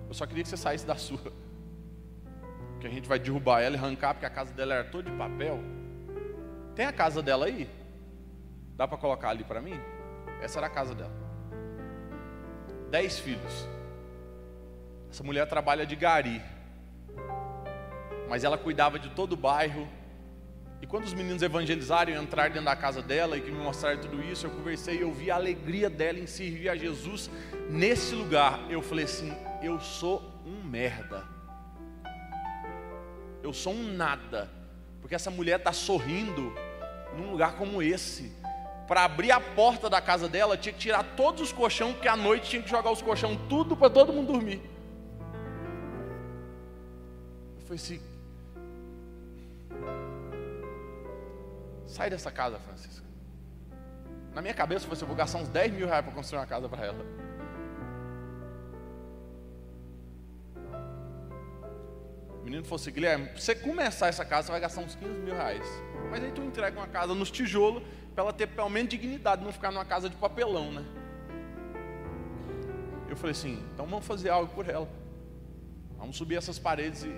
Eu 0.08 0.14
só 0.14 0.26
queria 0.26 0.44
que 0.44 0.50
você 0.50 0.58
saísse 0.58 0.86
da 0.86 0.96
sua. 0.96 1.34
Que 2.80 2.88
a 2.88 2.90
gente 2.90 3.10
vai 3.10 3.20
derrubar 3.20 3.62
ela 3.62 3.76
e 3.76 3.80
arrancar, 3.80 4.14
porque 4.14 4.26
a 4.26 4.30
casa 4.30 4.54
dela 4.54 4.76
era 4.76 4.84
toda 4.86 5.12
de 5.12 5.18
papel. 5.18 5.60
Tem 6.76 6.86
a 6.86 6.94
casa 6.94 7.22
dela 7.22 7.48
aí? 7.48 7.70
Dá 8.76 8.88
para 8.88 8.98
colocar 8.98 9.30
ali 9.30 9.44
para 9.44 9.60
mim? 9.60 9.78
Essa 10.42 10.60
era 10.60 10.68
a 10.68 10.70
casa 10.70 10.96
dela. 10.96 11.27
Dez 12.90 13.20
filhos. 13.20 13.68
Essa 15.12 15.24
mulher 15.24 15.48
trabalha 15.48 15.86
de 15.86 15.96
gari. 15.96 16.42
Mas 18.30 18.44
ela 18.44 18.58
cuidava 18.58 19.00
de 19.00 19.10
todo 19.10 19.34
o 19.34 19.38
bairro, 19.38 19.88
e 20.82 20.86
quando 20.86 21.06
os 21.06 21.14
meninos 21.14 21.42
evangelizaram 21.42 22.12
e 22.12 22.16
entraram 22.16 22.52
dentro 22.52 22.66
da 22.66 22.76
casa 22.76 23.02
dela 23.02 23.38
e 23.38 23.42
que 23.42 23.50
me 23.50 23.58
mostraram 23.58 24.00
tudo 24.00 24.22
isso, 24.22 24.46
eu 24.46 24.52
conversei 24.52 24.98
e 24.98 25.02
eu 25.02 25.12
vi 25.12 25.32
a 25.32 25.36
alegria 25.36 25.90
dela 25.90 26.20
em 26.20 26.28
servir 26.28 26.70
a 26.70 26.76
Jesus 26.76 27.30
nesse 27.70 28.14
lugar. 28.14 28.60
Eu 28.70 28.82
falei 28.82 29.06
assim: 29.06 29.34
eu 29.62 29.80
sou 29.80 30.22
um 30.46 30.64
merda. 30.64 31.26
Eu 33.42 33.54
sou 33.54 33.74
um 33.74 33.92
nada. 33.94 34.50
Porque 35.02 35.16
essa 35.16 35.32
mulher 35.32 35.58
está 35.58 35.74
sorrindo 35.74 36.54
num 37.16 37.32
lugar 37.32 37.56
como 37.56 37.82
esse. 37.82 38.32
Para 38.88 39.04
abrir 39.04 39.32
a 39.32 39.40
porta 39.40 39.90
da 39.90 40.00
casa 40.00 40.30
dela, 40.30 40.58
tinha 40.58 40.72
que 40.72 40.80
tirar 40.80 41.04
todos 41.16 41.42
os 41.42 41.52
colchão, 41.52 41.94
porque 41.94 42.08
à 42.08 42.16
noite 42.16 42.50
tinha 42.50 42.62
que 42.62 42.70
jogar 42.70 42.92
os 42.92 43.02
colchão 43.02 43.36
tudo 43.50 43.76
para 43.76 43.90
todo 43.90 44.14
mundo 44.14 44.32
dormir. 44.32 44.62
Eu 47.60 47.66
falei 47.66 47.76
assim, 47.76 48.00
Sai 51.88 52.10
dessa 52.10 52.30
casa, 52.30 52.60
Francisca. 52.60 53.04
Na 54.36 54.42
minha 54.42 54.54
cabeça, 54.54 54.86
eu 54.88 55.08
vou 55.08 55.16
gastar 55.16 55.40
uns 55.40 55.48
10 55.48 55.72
mil 55.74 55.88
reais 55.88 56.06
para 56.06 56.14
construir 56.14 56.40
uma 56.40 56.46
casa 56.46 56.70
para 56.70 56.86
ela. 56.86 57.27
Menino 62.48 62.64
falou 62.64 62.78
assim: 62.78 62.92
Guilherme, 62.92 63.28
para 63.28 63.40
você 63.40 63.56
começar 63.56 64.08
essa 64.08 64.26
casa, 64.26 64.48
você 64.48 64.52
vai 64.52 64.62
gastar 64.62 64.82
uns 64.82 64.96
15 64.96 65.20
mil 65.20 65.36
reais. 65.36 65.66
Mas 66.10 66.24
aí 66.24 66.32
tu 66.32 66.42
entrega 66.42 66.78
uma 66.78 66.88
casa 66.88 67.14
nos 67.14 67.30
tijolos, 67.30 67.84
para 68.16 68.24
ela 68.24 68.34
ter 68.34 68.48
pelo 68.48 68.70
menos 68.70 68.90
dignidade, 68.90 69.44
não 69.44 69.52
ficar 69.52 69.72
numa 69.72 69.86
casa 69.86 70.10
de 70.10 70.16
papelão, 70.16 70.72
né? 70.72 70.86
Eu 73.10 73.16
falei 73.16 73.32
assim: 73.32 73.64
então 73.74 73.86
vamos 73.86 74.06
fazer 74.06 74.30
algo 74.30 74.54
por 74.54 74.68
ela. 74.70 74.90
Vamos 75.98 76.16
subir 76.16 76.36
essas 76.36 76.58
paredes. 76.58 77.04
E... 77.04 77.12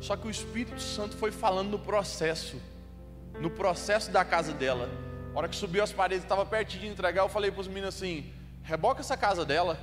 Só 0.00 0.16
que 0.16 0.26
o 0.26 0.30
Espírito 0.30 0.80
Santo 0.80 1.16
foi 1.16 1.30
falando 1.30 1.70
no 1.70 1.78
processo 1.78 2.60
no 3.40 3.50
processo 3.50 4.10
da 4.10 4.24
casa 4.24 4.52
dela. 4.52 4.88
A 5.34 5.38
hora 5.38 5.48
que 5.48 5.56
subiu 5.56 5.82
as 5.82 5.92
paredes, 5.92 6.24
estava 6.24 6.46
pertinho 6.46 6.82
de 6.82 6.88
entregar, 6.88 7.22
eu 7.22 7.28
falei 7.28 7.50
para 7.50 7.60
os 7.60 7.68
meninos 7.68 7.94
assim: 7.94 8.32
reboca 8.62 9.00
essa 9.00 9.16
casa 9.16 9.44
dela, 9.44 9.78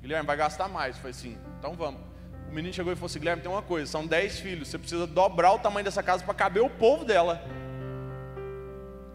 Guilherme, 0.00 0.26
vai 0.26 0.36
gastar 0.36 0.68
mais. 0.68 0.96
Eu 0.96 1.02
falei 1.02 1.12
assim: 1.12 1.38
então 1.58 1.74
vamos. 1.74 2.00
O 2.48 2.54
menino 2.54 2.72
chegou 2.72 2.92
e 2.92 2.96
falou 2.96 3.06
assim: 3.06 3.18
Guilherme, 3.18 3.42
tem 3.42 3.50
uma 3.50 3.62
coisa, 3.62 3.90
são 3.90 4.06
10 4.06 4.40
filhos, 4.40 4.68
você 4.68 4.78
precisa 4.78 5.06
dobrar 5.06 5.52
o 5.52 5.58
tamanho 5.58 5.84
dessa 5.84 6.02
casa 6.02 6.24
para 6.24 6.34
caber 6.34 6.62
o 6.62 6.70
povo 6.70 7.04
dela. 7.04 7.42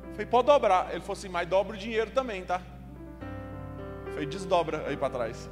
Eu 0.03 0.11
falei: 0.11 0.25
pode 0.25 0.47
dobrar. 0.47 0.91
Ele 0.91 1.01
falou 1.01 1.13
assim: 1.13 1.29
mas 1.29 1.47
dobra 1.47 1.75
o 1.75 1.79
dinheiro 1.79 2.11
também, 2.11 2.43
tá? 2.43 2.61
Eu 4.05 4.11
falei: 4.11 4.25
desdobra 4.27 4.85
aí 4.87 4.97
para 4.97 5.09
trás. 5.09 5.49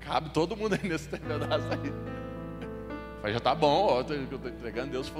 Cabe 0.00 0.30
todo 0.30 0.56
mundo 0.56 0.74
aí 0.74 0.88
nesse 0.88 1.08
pedaço 1.08 1.66
aí. 1.70 1.88
Eu 1.88 3.20
falei: 3.20 3.34
já 3.34 3.40
tá 3.40 3.54
bom, 3.54 3.86
ó, 3.86 3.96
eu 3.98 4.00
estou 4.00 4.48
entregando. 4.48 4.90
Deus. 4.90 5.12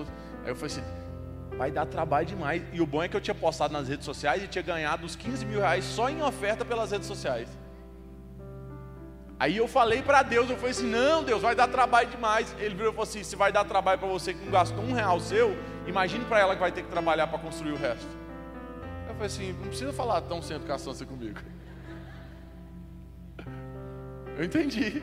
Aí 0.45 0.51
eu 0.51 0.57
falei 0.57 0.75
assim: 0.75 0.83
vai 1.57 1.71
dar 1.71 1.85
trabalho 1.85 2.27
demais. 2.27 2.62
E 2.73 2.81
o 2.81 2.87
bom 2.87 3.03
é 3.03 3.09
que 3.09 3.14
eu 3.14 3.21
tinha 3.21 3.35
postado 3.35 3.75
nas 3.75 3.87
redes 3.87 4.07
sociais 4.07 4.43
e 4.43 4.49
tinha 4.49 4.62
ganhado 4.62 5.05
uns 5.05 5.14
15 5.14 5.45
mil 5.45 5.61
reais 5.61 5.85
só 5.85 6.09
em 6.09 6.23
oferta 6.23 6.64
pelas 6.64 6.90
redes 6.90 7.07
sociais. 7.07 7.49
Aí 9.40 9.57
eu 9.57 9.66
falei 9.66 10.03
para 10.03 10.22
Deus, 10.22 10.50
eu 10.50 10.57
falei 10.57 10.72
assim, 10.72 10.87
não 10.87 11.24
Deus, 11.24 11.40
vai 11.40 11.55
dar 11.55 11.66
trabalho 11.66 12.11
demais. 12.11 12.55
Ele 12.59 12.74
virou 12.74 12.92
e 12.92 12.94
falou 12.94 13.05
assim, 13.05 13.24
se 13.24 13.35
vai 13.35 13.50
dar 13.50 13.64
trabalho 13.64 13.98
para 13.98 14.07
você 14.07 14.35
que 14.35 14.44
não 14.44 14.53
gastou 14.53 14.85
um 14.85 14.92
real 14.92 15.18
seu, 15.18 15.57
imagine 15.87 16.26
para 16.26 16.40
ela 16.40 16.55
que 16.55 16.61
vai 16.61 16.70
ter 16.70 16.83
que 16.83 16.90
trabalhar 16.90 17.26
para 17.26 17.38
construir 17.38 17.72
o 17.72 17.76
resto. 17.76 18.07
Eu 19.09 19.14
falei 19.14 19.26
assim, 19.29 19.53
não 19.55 19.68
precisa 19.68 19.94
falar 19.94 20.20
tão 20.20 20.42
sem 20.42 20.57
educação 20.57 20.92
assim 20.92 21.07
comigo. 21.07 21.40
Eu 24.37 24.44
entendi. 24.44 25.03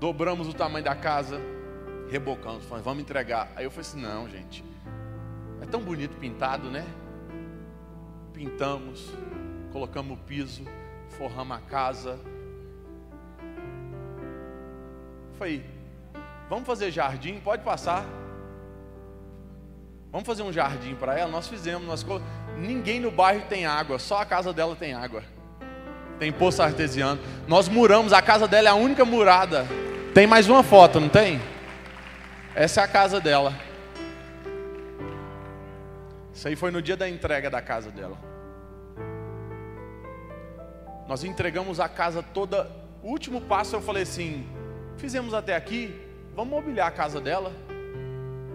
Dobramos 0.00 0.48
o 0.48 0.52
tamanho 0.52 0.84
da 0.84 0.96
casa, 0.96 1.40
rebocando, 2.10 2.60
falando, 2.62 2.82
vamos 2.82 3.02
entregar. 3.02 3.52
Aí 3.54 3.64
eu 3.64 3.70
falei 3.70 3.82
assim: 3.82 4.00
não, 4.00 4.28
gente, 4.28 4.64
é 5.60 5.66
tão 5.66 5.80
bonito 5.80 6.16
pintado, 6.16 6.70
né? 6.70 6.84
Pintamos, 8.32 9.12
colocamos 9.70 10.18
o 10.18 10.22
piso, 10.22 10.64
forramos 11.20 11.54
a 11.54 11.60
casa. 11.60 12.18
Falei, 15.38 15.62
vamos 16.48 16.66
fazer 16.66 16.90
jardim? 16.90 17.38
Pode 17.40 17.62
passar. 17.62 18.06
Vamos 20.10 20.26
fazer 20.26 20.42
um 20.42 20.50
jardim 20.50 20.94
para 20.94 21.18
ela? 21.18 21.30
Nós 21.30 21.46
fizemos. 21.46 21.86
Nós... 21.86 22.06
Ninguém 22.56 23.00
no 23.00 23.10
bairro 23.10 23.44
tem 23.50 23.66
água, 23.66 23.98
só 23.98 24.22
a 24.22 24.24
casa 24.24 24.50
dela 24.50 24.74
tem 24.74 24.94
água. 24.94 25.22
Tem 26.18 26.32
poço 26.32 26.62
artesiano. 26.62 27.20
Nós 27.46 27.68
muramos, 27.68 28.14
a 28.14 28.22
casa 28.22 28.48
dela 28.48 28.68
é 28.68 28.72
a 28.72 28.74
única 28.74 29.04
murada. 29.04 29.66
Tem 30.14 30.26
mais 30.26 30.48
uma 30.48 30.62
foto, 30.62 30.98
não 30.98 31.10
tem? 31.10 31.38
Essa 32.54 32.80
é 32.80 32.84
a 32.84 32.88
casa 32.88 33.20
dela. 33.20 33.52
Isso 36.32 36.48
aí 36.48 36.56
foi 36.56 36.70
no 36.70 36.80
dia 36.80 36.96
da 36.96 37.06
entrega 37.06 37.50
da 37.50 37.60
casa 37.60 37.90
dela. 37.90 38.30
Nós 41.10 41.24
entregamos 41.24 41.80
a 41.80 41.88
casa 41.88 42.22
toda. 42.22 42.70
O 43.02 43.08
último 43.08 43.40
passo 43.40 43.74
eu 43.74 43.80
falei 43.80 44.04
assim: 44.04 44.46
fizemos 44.96 45.34
até 45.34 45.56
aqui, 45.56 45.92
vamos 46.36 46.52
mobiliar 46.52 46.86
a 46.86 46.90
casa 46.92 47.20
dela. 47.20 47.52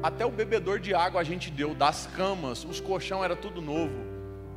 Até 0.01 0.25
o 0.25 0.31
bebedor 0.31 0.79
de 0.79 0.95
água 0.95 1.19
a 1.19 1.23
gente 1.25 1.51
deu, 1.51 1.75
das 1.75 2.07
camas, 2.15 2.63
os 2.63 2.79
colchão 2.79 3.21
era 3.21 3.35
tudo 3.35 3.61
novo, 3.61 3.93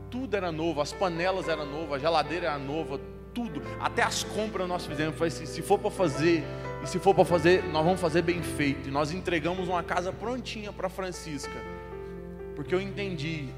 tudo 0.09 0.37
era 0.37 0.53
novo, 0.53 0.81
as 0.81 0.93
panelas 0.93 1.49
eram 1.49 1.67
novas, 1.67 1.95
a 1.95 1.99
geladeira 1.99 2.47
era 2.47 2.59
nova, 2.59 3.01
tudo, 3.35 3.61
até 3.81 4.03
as 4.03 4.23
compras 4.23 4.69
nós 4.69 4.87
fizemos. 4.87 5.17
Falei 5.17 5.33
assim, 5.33 5.47
se 5.47 5.61
for 5.61 5.77
para 5.77 5.91
fazer 5.91 6.45
e 6.85 6.87
se 6.87 7.01
for 7.01 7.13
para 7.13 7.25
fazer, 7.25 7.65
nós 7.65 7.85
vamos 7.85 8.01
fazer 8.01 8.23
bem 8.23 8.45
feito. 8.45 8.89
E 8.89 8.93
nós 8.93 9.11
entregamos 9.11 9.67
uma 9.67 9.83
casa 9.83 10.13
prontinha 10.13 10.73
para 10.73 10.89
Francisca. 10.89 11.61
Porque 12.55 12.73
eu 12.73 12.81
entendi. 12.81 13.49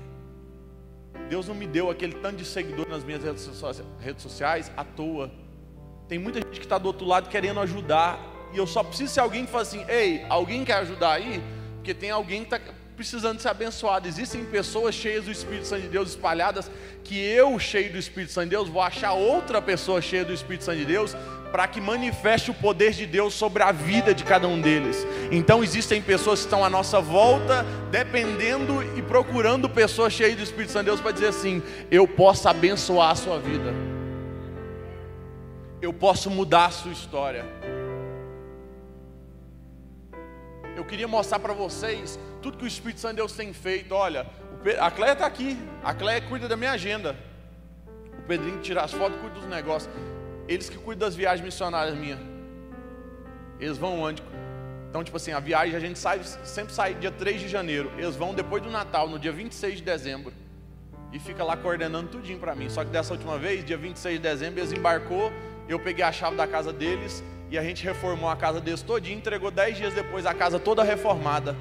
Deus 1.31 1.47
não 1.47 1.55
me 1.55 1.65
deu 1.65 1.89
aquele 1.89 2.15
tanto 2.15 2.39
de 2.39 2.45
seguidor 2.45 2.89
nas 2.89 3.05
minhas 3.05 3.23
redes 3.23 4.21
sociais 4.21 4.69
à 4.77 4.83
toa. 4.83 5.31
Tem 6.09 6.19
muita 6.19 6.41
gente 6.41 6.59
que 6.59 6.67
está 6.67 6.77
do 6.77 6.87
outro 6.87 7.07
lado 7.07 7.29
querendo 7.29 7.61
ajudar. 7.61 8.19
E 8.53 8.59
eu 8.59 8.67
só 8.67 8.83
preciso 8.83 9.15
ser 9.15 9.21
alguém 9.21 9.47
que 9.47 9.53
fala 9.53 9.63
assim: 9.63 9.85
ei, 9.89 10.27
alguém 10.29 10.65
quer 10.65 10.79
ajudar 10.79 11.13
aí? 11.13 11.41
Porque 11.77 11.95
tem 11.95 12.11
alguém 12.11 12.45
que 12.45 12.53
está 12.53 12.73
precisando 12.97 13.39
ser 13.39 13.47
abençoado. 13.47 14.09
Existem 14.09 14.45
pessoas 14.45 14.93
cheias 14.93 15.25
do 15.25 15.31
Espírito 15.31 15.69
Santo 15.69 15.83
de 15.83 15.89
Deus 15.89 16.11
espalhadas, 16.11 16.69
que 17.05 17.17
eu, 17.17 17.57
cheio 17.61 17.93
do 17.93 17.99
Espírito 17.99 18.33
Santo 18.33 18.47
de 18.47 18.51
Deus, 18.51 18.69
vou 18.69 18.83
achar 18.83 19.13
outra 19.13 19.63
pessoa 19.63 20.03
cheia 20.03 20.25
do 20.25 20.33
Espírito 20.33 20.65
Santo 20.65 20.79
de 20.79 20.85
Deus, 20.85 21.17
para 21.51 21.67
que 21.67 21.81
manifeste 21.81 22.51
o 22.51 22.55
poder 22.55 22.93
de 22.93 23.07
Deus 23.07 23.35
sobre 23.35 23.63
a 23.63 23.73
vida 23.73 24.15
de 24.15 24.25
cada 24.25 24.47
um 24.47 24.61
deles. 24.61 25.07
Então 25.31 25.63
existem 25.63 26.01
pessoas 26.01 26.41
que 26.41 26.47
estão 26.47 26.65
à 26.65 26.71
nossa 26.71 27.01
volta, 27.01 27.65
dependendo 27.91 28.83
e 28.97 29.03
procurando 29.03 29.69
pessoas 29.69 30.13
cheias 30.13 30.37
do 30.37 30.43
Espírito 30.43 30.73
Santo 30.73 30.85
de 30.85 30.91
Deus 30.91 31.01
para 31.01 31.13
dizer 31.13 31.29
assim: 31.29 31.63
eu 31.91 32.07
posso 32.07 32.49
abençoar 32.49 33.11
a 33.11 33.15
sua 33.15 33.39
vida. 33.39 33.75
Eu 35.83 35.93
posso 35.93 36.31
mudar 36.31 36.67
a 36.67 36.71
sua 36.71 36.93
história. 36.93 37.45
Eu 40.77 40.85
queria 40.85 41.09
mostrar 41.09 41.39
para 41.39 41.53
vocês 41.53 42.19
tudo 42.41 42.59
que 42.59 42.65
o 42.65 42.69
Espírito 42.69 43.01
Santo 43.01 43.13
de 43.13 43.17
Deus 43.17 43.33
tem 43.33 43.53
feito. 43.53 43.95
Olha, 43.95 44.27
a 44.79 44.91
Cleia 44.91 45.13
está 45.13 45.27
aqui, 45.27 45.59
a 45.83 45.93
Cleia 45.95 46.21
cuida 46.21 46.47
da 46.49 46.57
minha 46.57 46.73
agenda. 46.73 47.17
O 48.19 48.23
Pedrinho 48.23 48.61
tira 48.61 48.83
as 48.83 48.93
fotos, 48.93 49.19
cuida 49.21 49.35
dos 49.35 49.47
negócios. 49.47 49.93
Eles 50.51 50.69
que 50.69 50.77
cuidam 50.77 51.07
das 51.07 51.15
viagens 51.15 51.45
missionárias 51.45 51.97
minhas. 51.97 52.19
Eles 53.61 53.79
vão 53.79 54.01
onde? 54.01 54.21
Então, 54.89 55.05
tipo 55.05 55.17
assim, 55.17 55.31
a 55.31 55.39
viagem 55.39 55.77
a 55.77 55.79
gente 55.79 55.97
sai, 55.97 56.21
sempre 56.25 56.75
sai 56.75 56.95
dia 56.95 57.13
3 57.13 57.43
de 57.43 57.49
janeiro. 57.49 57.89
Eles 57.97 58.17
vão 58.17 58.35
depois 58.35 58.61
do 58.61 58.69
Natal, 58.69 59.09
no 59.09 59.17
dia 59.17 59.31
26 59.31 59.77
de 59.77 59.83
dezembro. 59.83 60.33
E 61.13 61.21
fica 61.21 61.45
lá 61.45 61.57
coordenando 61.57 62.09
tudinho 62.09 62.41
para 62.41 62.57
mim. 62.57 62.69
Só 62.69 62.85
que 62.85 62.91
dessa 62.91 63.13
última 63.13 63.39
vez, 63.39 63.65
dia 63.65 63.79
26 63.79 64.17
de 64.17 64.23
dezembro, 64.23 64.59
eles 64.59 64.73
embarcou, 64.73 65.33
eu 65.69 65.79
peguei 65.79 66.05
a 66.05 66.11
chave 66.11 66.35
da 66.35 66.49
casa 66.49 66.73
deles 66.73 67.23
e 67.49 67.57
a 67.57 67.63
gente 67.63 67.85
reformou 67.85 68.29
a 68.29 68.35
casa 68.35 68.61
deles 68.61 68.83
todinha, 68.83 69.17
entregou 69.17 69.53
10 69.53 69.77
dias 69.77 69.95
depois 69.95 70.27
a 70.27 70.35
casa 70.35 70.59
toda 70.59 70.83
reformada. 70.83 71.55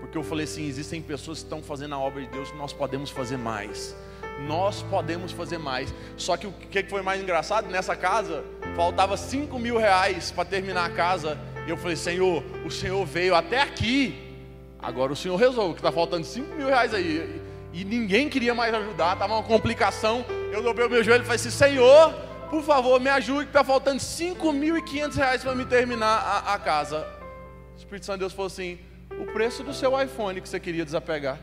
Porque 0.00 0.18
eu 0.18 0.24
falei 0.24 0.46
assim, 0.46 0.66
existem 0.66 1.00
pessoas 1.00 1.38
que 1.38 1.44
estão 1.44 1.62
fazendo 1.62 1.94
a 1.94 1.98
obra 1.98 2.22
de 2.22 2.28
Deus, 2.28 2.52
nós 2.54 2.72
podemos 2.72 3.10
fazer 3.10 3.36
mais 3.36 3.94
nós 4.40 4.82
podemos 4.82 5.32
fazer 5.32 5.58
mais. 5.58 5.94
Só 6.16 6.36
que 6.36 6.46
o 6.46 6.52
que 6.52 6.82
foi 6.84 7.02
mais 7.02 7.20
engraçado? 7.20 7.68
Nessa 7.68 7.96
casa, 7.96 8.44
faltava 8.74 9.16
5 9.16 9.58
mil 9.58 9.78
reais 9.78 10.30
para 10.30 10.44
terminar 10.44 10.86
a 10.86 10.90
casa. 10.90 11.38
E 11.66 11.70
eu 11.70 11.76
falei, 11.76 11.96
Senhor, 11.96 12.42
o 12.64 12.70
Senhor 12.70 13.04
veio 13.06 13.34
até 13.34 13.62
aqui. 13.62 14.20
Agora 14.78 15.12
o 15.12 15.16
Senhor 15.16 15.36
resolve, 15.36 15.74
que 15.74 15.80
está 15.80 15.92
faltando 15.92 16.26
5 16.26 16.54
mil 16.54 16.66
reais 16.66 16.92
aí. 16.92 17.40
E 17.72 17.84
ninguém 17.84 18.28
queria 18.28 18.54
mais 18.54 18.72
ajudar, 18.74 19.14
estava 19.14 19.34
uma 19.34 19.42
complicação. 19.42 20.24
Eu 20.52 20.62
dobrei 20.62 20.86
o 20.86 20.90
meu 20.90 21.02
joelho 21.02 21.22
e 21.22 21.24
falei 21.24 21.36
assim, 21.36 21.50
Senhor, 21.50 22.12
por 22.50 22.62
favor, 22.62 23.00
me 23.00 23.08
ajude, 23.08 23.46
que 23.46 23.50
está 23.50 23.64
faltando 23.64 23.98
5.500 23.98 25.16
reais 25.16 25.42
para 25.42 25.54
me 25.54 25.64
terminar 25.64 26.18
a, 26.18 26.54
a 26.54 26.58
casa. 26.58 27.06
O 27.74 27.78
Espírito 27.78 28.06
Santo 28.06 28.16
de 28.16 28.20
Deus 28.20 28.32
falou 28.32 28.46
assim: 28.46 28.78
o 29.20 29.26
preço 29.32 29.64
do 29.64 29.74
seu 29.74 30.00
iPhone 30.00 30.40
que 30.40 30.48
você 30.48 30.60
queria 30.60 30.84
desapegar. 30.84 31.38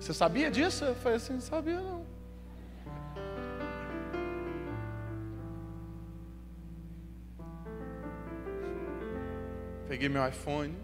Você 0.00 0.14
sabia 0.14 0.50
disso? 0.50 0.82
Eu 0.82 0.94
falei 0.94 1.16
assim, 1.18 1.34
não 1.34 1.40
sabia 1.42 1.78
não. 1.78 2.06
Peguei 9.86 10.08
meu 10.08 10.26
iPhone 10.26 10.74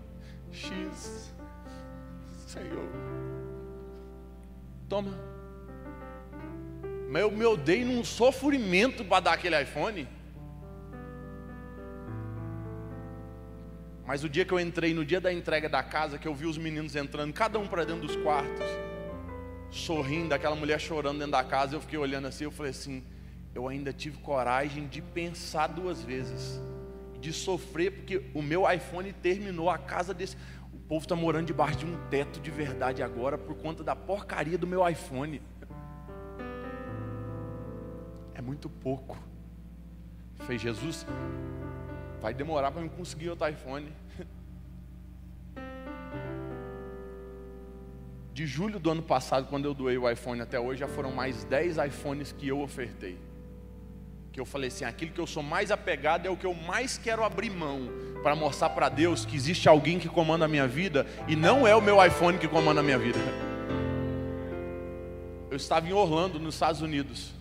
X. 0.53 1.33
Senhor. 2.47 2.85
Toma. 4.87 5.19
Mas 7.09 7.23
eu 7.23 7.31
me 7.31 7.45
odeio 7.47 7.87
num 7.87 8.05
sofrimento 8.05 9.03
para 9.03 9.21
dar 9.21 9.33
aquele 9.33 9.59
iPhone. 9.63 10.07
Mas 14.05 14.23
o 14.23 14.29
dia 14.29 14.45
que 14.45 14.53
eu 14.53 14.61
entrei, 14.61 14.93
no 14.93 15.07
dia 15.07 15.23
da 15.23 15.33
entrega 15.33 15.71
da 15.71 15.83
casa, 15.83 16.19
que 16.19 16.29
eu 16.29 16.35
vi 16.35 16.45
os 16.45 16.59
meninos 16.59 16.95
entrando, 16.95 17.33
cada 17.33 17.59
um 17.59 17.67
para 17.67 17.85
dentro 17.85 18.07
dos 18.07 18.17
quartos 18.17 18.67
sorrindo, 19.77 20.35
aquela 20.35 20.57
mulher 20.57 20.81
chorando 20.81 21.19
dentro 21.19 21.33
da 21.33 21.45
casa, 21.45 21.77
eu 21.77 21.81
fiquei 21.81 21.99
olhando 21.99 22.27
assim, 22.27 22.45
eu 22.45 22.51
falei 22.51 22.71
assim, 22.71 23.05
eu 23.55 23.69
ainda 23.69 23.93
tive 23.93 24.19
coragem 24.19 24.87
de 24.87 25.01
pensar 25.01 25.67
duas 25.69 26.03
vezes, 26.03 26.61
de 27.21 27.33
sofrer, 27.33 27.91
porque 27.93 28.23
o 28.35 28.43
meu 28.43 28.71
iPhone 28.71 29.13
terminou 29.13 29.71
a 29.71 29.79
casa 29.79 30.13
desse. 30.13 30.37
O 30.73 30.79
povo 30.79 31.05
está 31.05 31.17
morando 31.17 31.47
debaixo 31.47 31.79
de 31.79 31.87
um 31.87 31.97
teto 32.09 32.41
de 32.41 32.51
verdade 32.51 33.03
agora 33.03 33.37
por 33.37 33.55
conta 33.57 33.83
da 33.83 33.97
porcaria 33.97 34.59
do 34.59 34.67
meu 34.67 34.87
iPhone. 34.89 35.43
É 38.35 38.43
muito 38.43 38.69
pouco. 38.69 39.19
Fez 40.47 40.61
Jesus, 40.61 41.07
vai 42.21 42.35
demorar 42.35 42.71
para 42.71 42.83
eu 42.83 42.91
conseguir 42.91 43.31
outro 43.31 43.49
iPhone. 43.49 43.91
De 48.37 48.47
julho 48.47 48.79
do 48.79 48.91
ano 48.91 49.03
passado, 49.03 49.47
quando 49.49 49.65
eu 49.65 49.73
doei 49.73 49.97
o 49.97 50.07
iPhone 50.07 50.43
até 50.43 50.61
hoje, 50.61 50.81
já 50.81 50.87
foram 50.87 51.11
mais 51.11 51.43
10 51.45 51.79
iPhones 51.79 52.33
que 52.33 52.47
eu 52.47 52.61
ofertei. 52.61 53.17
Que 54.31 54.39
eu 54.39 54.45
falei 54.45 54.69
assim: 54.69 54.85
aquilo 54.85 55.11
que 55.11 55.19
eu 55.19 55.27
sou 55.27 55.43
mais 55.43 55.71
apegado 55.71 56.27
é 56.27 56.31
o 56.31 56.37
que 56.37 56.45
eu 56.45 56.53
mais 56.53 56.99
quero 56.99 57.25
abrir 57.25 57.49
mão, 57.49 57.89
para 58.23 58.37
mostrar 58.37 58.69
para 58.69 58.91
Deus 58.91 59.25
que 59.25 59.35
existe 59.35 59.71
alguém 59.71 59.99
que 59.99 60.07
comanda 60.07 60.45
a 60.45 60.49
minha 60.49 60.69
vida 60.69 61.07
e 61.27 61.35
não 61.35 61.67
é 61.67 61.75
o 61.75 61.81
meu 61.81 62.05
iPhone 62.05 62.37
que 62.37 62.47
comanda 62.47 62.81
a 62.81 62.83
minha 62.83 62.99
vida. 62.99 63.19
Eu 65.51 65.57
estava 65.57 65.89
em 65.89 65.95
Orlando, 65.95 66.39
nos 66.39 66.57
Estados 66.57 66.83
Unidos. 66.83 67.33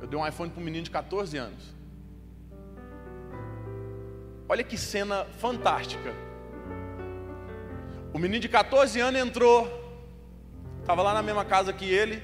Eu 0.00 0.06
dei 0.06 0.18
um 0.18 0.26
iPhone 0.26 0.50
para 0.50 0.62
um 0.62 0.64
menino 0.64 0.84
de 0.84 0.90
14 0.90 1.36
anos. 1.36 1.76
Olha 4.48 4.62
que 4.62 4.78
cena 4.78 5.26
fantástica. 5.38 6.14
O 8.14 8.18
menino 8.18 8.40
de 8.40 8.48
14 8.48 9.00
anos 9.00 9.20
entrou, 9.20 9.68
estava 10.80 11.02
lá 11.02 11.12
na 11.12 11.22
mesma 11.22 11.44
casa 11.44 11.72
que 11.72 11.84
ele, 11.84 12.22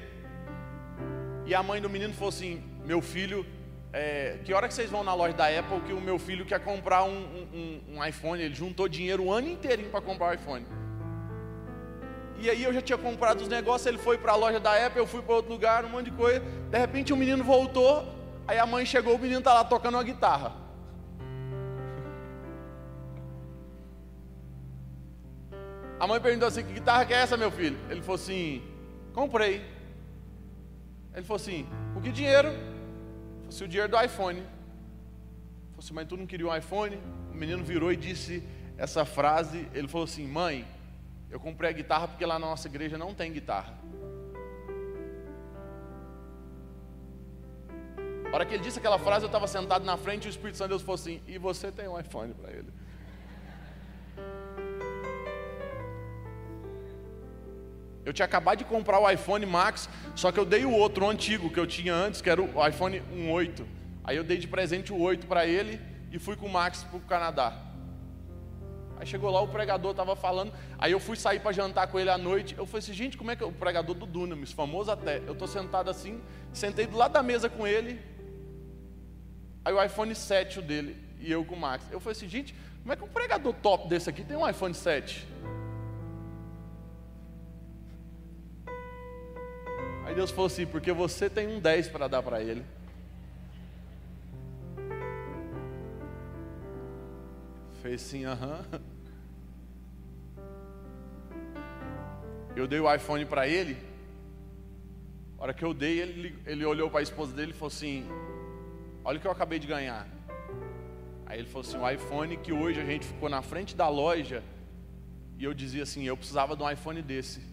e 1.44 1.54
a 1.54 1.62
mãe 1.62 1.80
do 1.80 1.90
menino 1.90 2.14
falou 2.14 2.28
assim: 2.28 2.62
Meu 2.84 3.02
filho, 3.02 3.44
é, 3.92 4.38
que 4.44 4.54
hora 4.54 4.68
que 4.68 4.74
vocês 4.74 4.88
vão 4.88 5.02
na 5.02 5.12
loja 5.12 5.34
da 5.34 5.46
Apple 5.48 5.80
que 5.80 5.92
o 5.92 6.00
meu 6.00 6.16
filho 6.16 6.46
quer 6.46 6.60
comprar 6.60 7.02
um, 7.02 7.48
um, 7.52 7.80
um 7.96 8.04
iPhone? 8.04 8.40
Ele 8.40 8.54
juntou 8.54 8.88
dinheiro 8.88 9.24
o 9.24 9.32
ano 9.32 9.48
inteirinho 9.48 9.90
para 9.90 10.00
comprar 10.00 10.30
o 10.30 10.34
iPhone. 10.34 10.64
E 12.38 12.48
aí 12.48 12.62
eu 12.62 12.72
já 12.72 12.80
tinha 12.80 12.98
comprado 12.98 13.40
os 13.40 13.48
negócios, 13.48 13.86
ele 13.86 13.98
foi 13.98 14.16
para 14.16 14.32
a 14.32 14.36
loja 14.36 14.60
da 14.60 14.86
Apple, 14.86 15.00
eu 15.00 15.06
fui 15.06 15.22
para 15.22 15.34
outro 15.34 15.52
lugar, 15.52 15.84
um 15.84 15.88
monte 15.88 16.06
de 16.06 16.12
coisa. 16.12 16.40
De 16.70 16.78
repente 16.78 17.12
o 17.12 17.16
menino 17.16 17.42
voltou, 17.42 18.04
aí 18.46 18.58
a 18.58 18.66
mãe 18.66 18.86
chegou, 18.86 19.16
o 19.16 19.18
menino 19.18 19.40
está 19.40 19.52
lá 19.52 19.64
tocando 19.64 19.94
uma 19.94 20.04
guitarra. 20.04 20.61
A 26.02 26.06
mãe 26.08 26.20
perguntou 26.20 26.48
assim: 26.48 26.64
Que 26.64 26.72
guitarra 26.72 27.06
que 27.06 27.14
é 27.14 27.18
essa, 27.18 27.36
meu 27.36 27.48
filho? 27.48 27.78
Ele 27.88 28.02
falou 28.02 28.16
assim: 28.16 28.60
Comprei. 29.14 29.64
Ele 31.14 31.22
falou 31.22 31.36
assim: 31.36 31.64
Com 31.94 32.00
que 32.02 32.10
dinheiro? 32.10 32.48
Falei 32.48 33.48
assim: 33.48 33.64
O 33.66 33.68
dinheiro 33.68 33.88
do 33.88 34.02
iPhone. 34.02 34.40
Ele 34.40 34.48
falou 35.70 35.78
assim: 35.78 35.94
Mas 35.94 36.08
tu 36.08 36.16
não 36.16 36.26
queria 36.26 36.48
um 36.48 36.56
iPhone? 36.56 36.98
O 37.30 37.36
menino 37.36 37.62
virou 37.62 37.92
e 37.92 37.96
disse 37.96 38.42
essa 38.76 39.04
frase. 39.04 39.68
Ele 39.72 39.86
falou 39.86 40.06
assim: 40.06 40.26
Mãe, 40.26 40.66
eu 41.30 41.38
comprei 41.38 41.70
a 41.70 41.72
guitarra 41.72 42.08
porque 42.08 42.26
lá 42.26 42.36
na 42.36 42.46
nossa 42.46 42.66
igreja 42.66 42.98
não 42.98 43.14
tem 43.14 43.32
guitarra. 43.32 43.78
A 48.28 48.34
hora 48.34 48.44
que 48.44 48.54
ele 48.54 48.64
disse 48.64 48.80
aquela 48.80 48.98
frase, 48.98 49.24
eu 49.24 49.28
estava 49.28 49.46
sentado 49.46 49.84
na 49.84 49.96
frente 49.96 50.24
e 50.24 50.26
o 50.26 50.30
Espírito 50.30 50.58
Santo 50.58 50.70
de 50.70 50.72
Deus 50.72 50.82
falou 50.82 50.96
assim: 50.96 51.22
E 51.28 51.38
você 51.38 51.70
tem 51.70 51.86
um 51.86 51.96
iPhone 51.96 52.34
para 52.34 52.50
ele? 52.50 52.81
Eu 58.04 58.12
tinha 58.12 58.26
acabado 58.26 58.58
de 58.58 58.64
comprar 58.64 58.98
o 58.98 59.08
iPhone 59.08 59.46
Max, 59.46 59.88
só 60.14 60.32
que 60.32 60.38
eu 60.38 60.44
dei 60.44 60.64
o 60.64 60.72
outro, 60.72 61.04
o 61.04 61.10
antigo 61.10 61.50
que 61.50 61.58
eu 61.58 61.66
tinha 61.66 61.94
antes, 61.94 62.20
que 62.20 62.28
era 62.28 62.42
o 62.42 62.66
iPhone 62.66 63.00
8. 63.30 63.66
Aí 64.04 64.16
eu 64.16 64.24
dei 64.24 64.38
de 64.38 64.48
presente 64.48 64.92
o 64.92 65.00
8 65.00 65.26
para 65.26 65.46
ele 65.46 65.80
e 66.10 66.18
fui 66.18 66.36
com 66.36 66.46
o 66.46 66.52
Max 66.52 66.82
para 66.82 66.96
o 66.96 67.00
Canadá. 67.00 67.56
Aí 68.98 69.06
chegou 69.06 69.30
lá, 69.30 69.40
o 69.40 69.48
pregador 69.48 69.92
estava 69.92 70.14
falando. 70.14 70.52
Aí 70.78 70.92
eu 70.92 71.00
fui 71.00 71.16
sair 71.16 71.40
para 71.40 71.52
jantar 71.52 71.88
com 71.88 71.98
ele 71.98 72.10
à 72.10 72.18
noite. 72.18 72.54
Eu 72.56 72.66
falei 72.66 72.80
assim, 72.80 72.92
gente, 72.92 73.16
como 73.16 73.30
é 73.30 73.36
que 73.36 73.42
é 73.42 73.46
o 73.46 73.52
pregador 73.52 73.94
do 73.96 74.06
Dunamis, 74.06 74.52
famoso 74.52 74.90
até. 74.90 75.18
Eu 75.26 75.32
estou 75.32 75.48
sentado 75.48 75.90
assim, 75.90 76.20
sentei 76.52 76.86
do 76.86 76.96
lado 76.96 77.12
da 77.12 77.22
mesa 77.22 77.48
com 77.48 77.66
ele. 77.66 78.00
Aí 79.64 79.72
o 79.72 79.82
iPhone 79.82 80.14
7 80.14 80.58
o 80.58 80.62
dele 80.62 80.96
e 81.20 81.30
eu 81.30 81.44
com 81.44 81.54
o 81.54 81.58
Max. 81.58 81.84
Eu 81.90 82.00
falei 82.00 82.16
assim, 82.16 82.28
gente, 82.28 82.54
como 82.80 82.92
é 82.92 82.96
que 82.96 83.04
um 83.04 83.08
pregador 83.08 83.52
top 83.54 83.88
desse 83.88 84.10
aqui 84.10 84.24
tem 84.24 84.36
um 84.36 84.48
iPhone 84.48 84.74
7? 84.74 85.26
Aí 90.12 90.16
Deus 90.16 90.30
falou 90.30 90.44
assim: 90.44 90.66
porque 90.66 90.92
você 90.92 91.30
tem 91.30 91.48
um 91.48 91.58
10 91.58 91.88
para 91.88 92.06
dar 92.06 92.22
para 92.22 92.42
ele. 92.42 92.62
Fez 97.80 98.02
assim, 98.02 98.26
aham. 98.26 98.62
Eu 102.54 102.66
dei 102.66 102.78
o 102.78 102.94
iPhone 102.94 103.24
para 103.24 103.48
ele. 103.48 103.74
A 105.38 105.44
hora 105.44 105.54
que 105.54 105.64
eu 105.64 105.72
dei, 105.72 106.02
ele, 106.02 106.38
ele 106.44 106.66
olhou 106.66 106.90
para 106.90 107.00
a 107.00 107.02
esposa 107.02 107.32
dele 107.32 107.52
e 107.52 107.54
falou 107.54 107.68
assim: 107.68 108.06
Olha 109.02 109.16
o 109.16 109.20
que 109.20 109.26
eu 109.26 109.32
acabei 109.32 109.58
de 109.58 109.66
ganhar. 109.66 110.06
Aí 111.24 111.38
ele 111.38 111.48
falou 111.48 111.66
assim: 111.66 111.78
o 111.78 111.90
iPhone 111.90 112.36
que 112.36 112.52
hoje 112.52 112.78
a 112.78 112.84
gente 112.84 113.06
ficou 113.06 113.30
na 113.30 113.40
frente 113.40 113.74
da 113.74 113.88
loja. 113.88 114.44
E 115.38 115.44
eu 115.44 115.54
dizia 115.54 115.84
assim: 115.84 116.04
Eu 116.04 116.18
precisava 116.18 116.54
de 116.54 116.62
um 116.62 116.70
iPhone 116.70 117.00
desse 117.00 117.51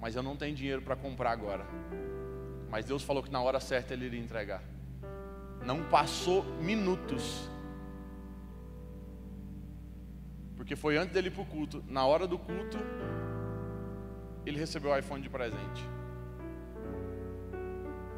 mas 0.00 0.16
eu 0.16 0.22
não 0.22 0.36
tenho 0.36 0.54
dinheiro 0.54 0.82
para 0.82 0.96
comprar 0.96 1.30
agora. 1.30 1.66
Mas 2.70 2.84
Deus 2.84 3.02
falou 3.02 3.22
que 3.22 3.30
na 3.30 3.42
hora 3.42 3.60
certa 3.60 3.92
Ele 3.92 4.06
iria 4.06 4.20
entregar. 4.20 4.62
Não 5.64 5.82
passou 5.84 6.44
minutos. 6.60 7.48
Porque 10.56 10.76
foi 10.76 10.96
antes 10.96 11.12
dele 11.12 11.28
ir 11.28 11.32
para 11.32 11.42
o 11.42 11.46
culto. 11.46 11.84
Na 11.88 12.06
hora 12.06 12.26
do 12.26 12.38
culto, 12.38 12.78
ele 14.46 14.58
recebeu 14.58 14.90
o 14.90 14.96
iPhone 14.96 15.22
de 15.22 15.28
presente. 15.28 15.84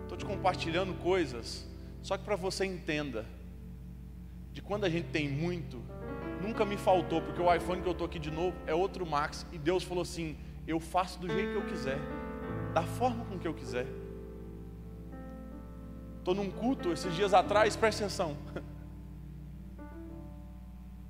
Estou 0.03 0.17
te 0.17 0.25
compartilhando 0.25 0.95
coisas, 1.03 1.67
só 2.03 2.17
que 2.17 2.25
para 2.25 2.37
você 2.37 2.65
entenda, 2.65 3.25
de 4.53 4.61
quando 4.61 4.85
a 4.85 4.91
gente 4.91 5.09
tem 5.09 5.29
muito, 5.29 5.83
nunca 6.43 6.65
me 6.65 6.77
faltou, 6.77 7.23
porque 7.23 7.41
o 7.41 7.53
iPhone 7.55 7.81
que 7.81 7.89
eu 7.89 7.93
estou 7.93 8.07
aqui 8.07 8.19
de 8.19 8.31
novo 8.31 8.57
é 8.67 8.75
outro 8.75 9.07
Max, 9.07 9.47
e 9.53 9.59
Deus 9.59 9.83
falou 9.83 10.03
assim: 10.03 10.37
eu 10.67 10.79
faço 10.79 11.19
do 11.19 11.29
jeito 11.29 11.51
que 11.51 11.57
eu 11.57 11.67
quiser, 11.67 11.99
da 12.73 12.83
forma 12.83 13.25
com 13.25 13.39
que 13.39 13.47
eu 13.47 13.55
quiser. 13.55 13.87
Estou 16.19 16.35
num 16.35 16.51
culto 16.51 16.93
esses 16.93 17.15
dias 17.15 17.35
atrás, 17.35 17.75
presta 17.77 18.05
atenção. 18.05 18.37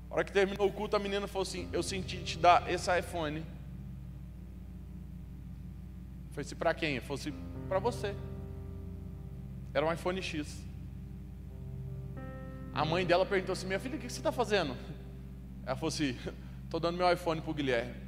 A 0.09 0.15
hora 0.15 0.23
que 0.23 0.31
terminou 0.31 0.67
o 0.67 0.71
culto, 0.71 0.95
a 0.95 0.99
menina 0.99 1.27
falou 1.27 1.41
assim: 1.41 1.67
Eu 1.73 1.81
senti 1.81 2.23
te 2.23 2.37
dar 2.37 2.69
esse 2.71 2.87
iPhone. 2.99 3.37
Eu 3.39 3.45
falei 6.31 6.45
assim: 6.45 6.55
Para 6.55 6.73
quem? 6.75 6.99
Falei 6.99 7.19
assim: 7.19 7.33
Para 7.67 7.79
você. 7.79 8.15
Era 9.73 9.83
um 9.83 9.91
iPhone 9.91 10.21
X. 10.21 10.61
A 12.73 12.85
mãe 12.85 13.05
dela 13.05 13.25
perguntou 13.25 13.53
assim: 13.53 13.65
Minha 13.65 13.79
filha, 13.79 13.97
o 13.97 13.99
que 13.99 14.07
você 14.07 14.19
está 14.19 14.31
fazendo? 14.31 14.77
Ela 15.65 15.75
falou 15.75 15.89
assim: 15.89 16.15
Estou 16.65 16.79
dando 16.79 16.97
meu 16.97 17.11
iPhone 17.11 17.41
para 17.41 17.49
o 17.51 17.53
Guilherme. 17.53 18.02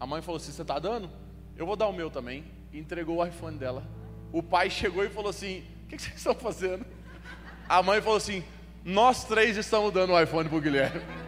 A 0.00 0.06
mãe 0.06 0.22
falou 0.22 0.38
assim: 0.38 0.50
Você 0.50 0.62
está 0.62 0.78
dando? 0.78 1.10
Eu 1.54 1.66
vou 1.66 1.76
dar 1.76 1.88
o 1.88 1.92
meu 1.92 2.10
também. 2.10 2.42
E 2.72 2.78
entregou 2.78 3.18
o 3.18 3.26
iPhone 3.26 3.58
dela. 3.58 3.84
O 4.32 4.42
pai 4.42 4.70
chegou 4.70 5.04
e 5.04 5.10
falou 5.10 5.28
assim: 5.28 5.62
O 5.84 5.88
que 5.88 5.98
vocês 5.98 6.16
estão 6.16 6.34
fazendo? 6.34 6.86
A 7.68 7.82
mãe 7.82 8.00
falou 8.00 8.16
assim: 8.16 8.42
Nós 8.82 9.24
três 9.24 9.58
estamos 9.58 9.92
dando 9.92 10.14
o 10.14 10.20
iPhone 10.20 10.48
para 10.48 10.56
o 10.56 10.60
Guilherme. 10.60 11.02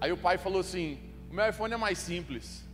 Aí 0.00 0.10
o 0.10 0.16
pai 0.16 0.38
falou 0.38 0.60
assim: 0.60 0.98
O 1.30 1.34
meu 1.34 1.46
iPhone 1.46 1.74
é 1.74 1.76
mais 1.76 1.98
simples. 1.98 2.66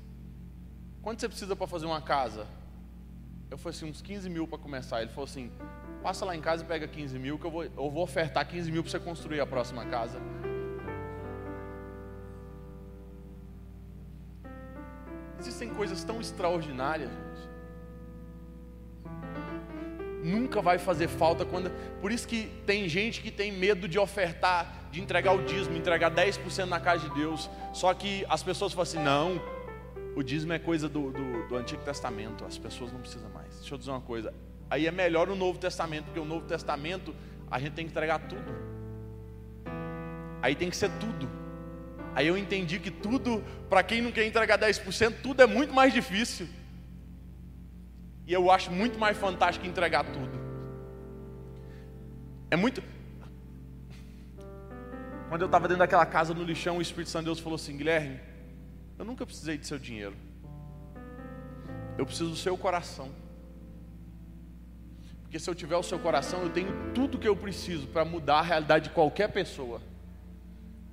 Quanto 1.03 1.21
você 1.21 1.29
precisa 1.29 1.57
para 1.57 1.67
fazer 1.67 1.87
uma 1.87 2.01
casa? 2.01 2.47
Eu 3.51 3.59
falei 3.59 3.77
assim: 3.77 3.91
Uns 3.91 4.01
15 4.01 4.31
mil 4.31 4.47
para 4.47 4.59
começar. 4.59 5.03
Ele 5.03 5.11
falou 5.11 5.25
assim: 5.25 5.51
Passa 6.05 6.25
lá 6.25 6.37
em 6.37 6.41
casa 6.41 6.63
e 6.63 6.67
pega 6.67 6.87
15 6.87 7.19
mil, 7.19 7.37
que 7.37 7.45
eu 7.45 7.51
vou, 7.51 7.65
eu 7.65 7.91
vou 7.91 8.05
ofertar 8.05 8.47
15 8.47 8.71
mil 8.71 8.85
para 8.85 8.93
você 8.93 9.01
construir 9.01 9.41
a 9.41 9.47
próxima 9.47 9.85
casa. 9.87 10.21
Existem 15.57 15.75
coisas 15.75 16.05
tão 16.05 16.21
extraordinárias, 16.21 17.09
gente. 17.09 17.49
Nunca 20.23 20.61
vai 20.61 20.79
fazer 20.79 21.09
falta 21.09 21.47
quando. 21.47 21.71
Por 21.99 22.13
isso 22.13 22.29
que 22.29 22.53
tem 22.67 22.87
gente 22.87 23.23
que 23.23 23.31
tem 23.31 23.51
medo 23.51 23.89
de 23.89 23.99
ofertar, 23.99 24.91
de 24.93 25.01
entregar 25.01 25.33
o 25.33 25.43
dízimo, 25.45 25.75
entregar 25.75 26.11
10% 26.11 26.67
na 26.67 26.79
casa 26.79 27.09
de 27.09 27.15
Deus. 27.15 27.49
Só 27.73 27.95
que 27.95 28.23
as 28.29 28.43
pessoas 28.43 28.75
falam 28.75 28.83
assim: 28.83 29.03
não, 29.03 29.41
o 30.15 30.23
dízimo 30.23 30.53
é 30.53 30.59
coisa 30.59 30.91
do, 30.91 31.11
do, 31.11 31.49
do 31.49 31.57
Antigo 31.57 31.83
Testamento, 31.83 32.45
as 32.45 32.59
pessoas 32.59 32.93
não 32.93 33.01
precisam 33.01 33.31
mais. 33.31 33.55
Deixa 33.57 33.73
eu 33.73 33.79
dizer 33.79 33.93
uma 33.93 34.03
coisa: 34.03 34.35
aí 34.69 34.87
é 34.87 34.91
melhor 34.91 35.31
o 35.31 35.35
Novo 35.35 35.59
Testamento, 35.59 36.05
porque 36.05 36.21
o 36.21 36.27
Novo 36.27 36.45
Testamento 36.45 37.15
a 37.51 37.59
gente 37.59 37.73
tem 37.73 37.87
que 37.87 37.93
entregar 37.93 38.19
tudo. 38.29 38.55
Aí 40.43 40.55
tem 40.55 40.69
que 40.69 40.77
ser 40.77 40.91
tudo. 41.01 41.46
Aí 42.17 42.29
eu 42.29 42.39
entendi 42.39 42.79
que 42.81 42.91
tudo, 42.91 43.45
para 43.69 43.83
quem 43.83 44.01
não 44.01 44.11
quer 44.11 44.27
entregar 44.27 44.59
10%, 44.59 45.17
tudo 45.23 45.43
é 45.43 45.47
muito 45.47 45.75
mais 45.75 45.93
difícil. 45.93 46.49
E 48.27 48.33
eu 48.33 48.51
acho 48.51 48.71
muito 48.73 48.99
mais 48.99 49.19
fantástico 49.19 49.67
entregar 49.67 50.03
tudo. 50.03 50.41
É 52.51 52.57
muito. 52.57 52.83
Quando 55.29 55.43
eu 55.43 55.47
estava 55.47 55.69
dentro 55.69 55.81
daquela 55.81 56.07
casa 56.07 56.33
no 56.33 56.43
lixão, 56.43 56.79
o 56.79 56.81
Espírito 56.81 57.11
Santo 57.11 57.25
de 57.25 57.27
Deus 57.27 57.39
falou 57.39 57.57
assim: 57.57 57.77
Guilherme, 57.77 58.19
eu 58.99 59.05
nunca 59.05 59.27
precisei 59.27 59.59
de 59.59 59.67
seu 59.67 59.79
dinheiro. 59.79 60.17
Eu 61.99 62.07
preciso 62.07 62.31
do 62.31 62.37
seu 62.37 62.57
coração. 62.57 63.11
Porque 65.21 65.39
se 65.39 65.51
eu 65.51 65.55
tiver 65.55 65.77
o 65.77 65.83
seu 65.83 65.99
coração, 65.99 66.45
eu 66.45 66.49
tenho 66.49 66.73
tudo 66.95 67.19
que 67.19 67.29
eu 67.29 67.37
preciso 67.37 67.87
para 67.89 68.07
mudar 68.07 68.39
a 68.39 68.43
realidade 68.43 68.89
de 68.89 68.95
qualquer 68.95 69.31
pessoa. 69.31 69.83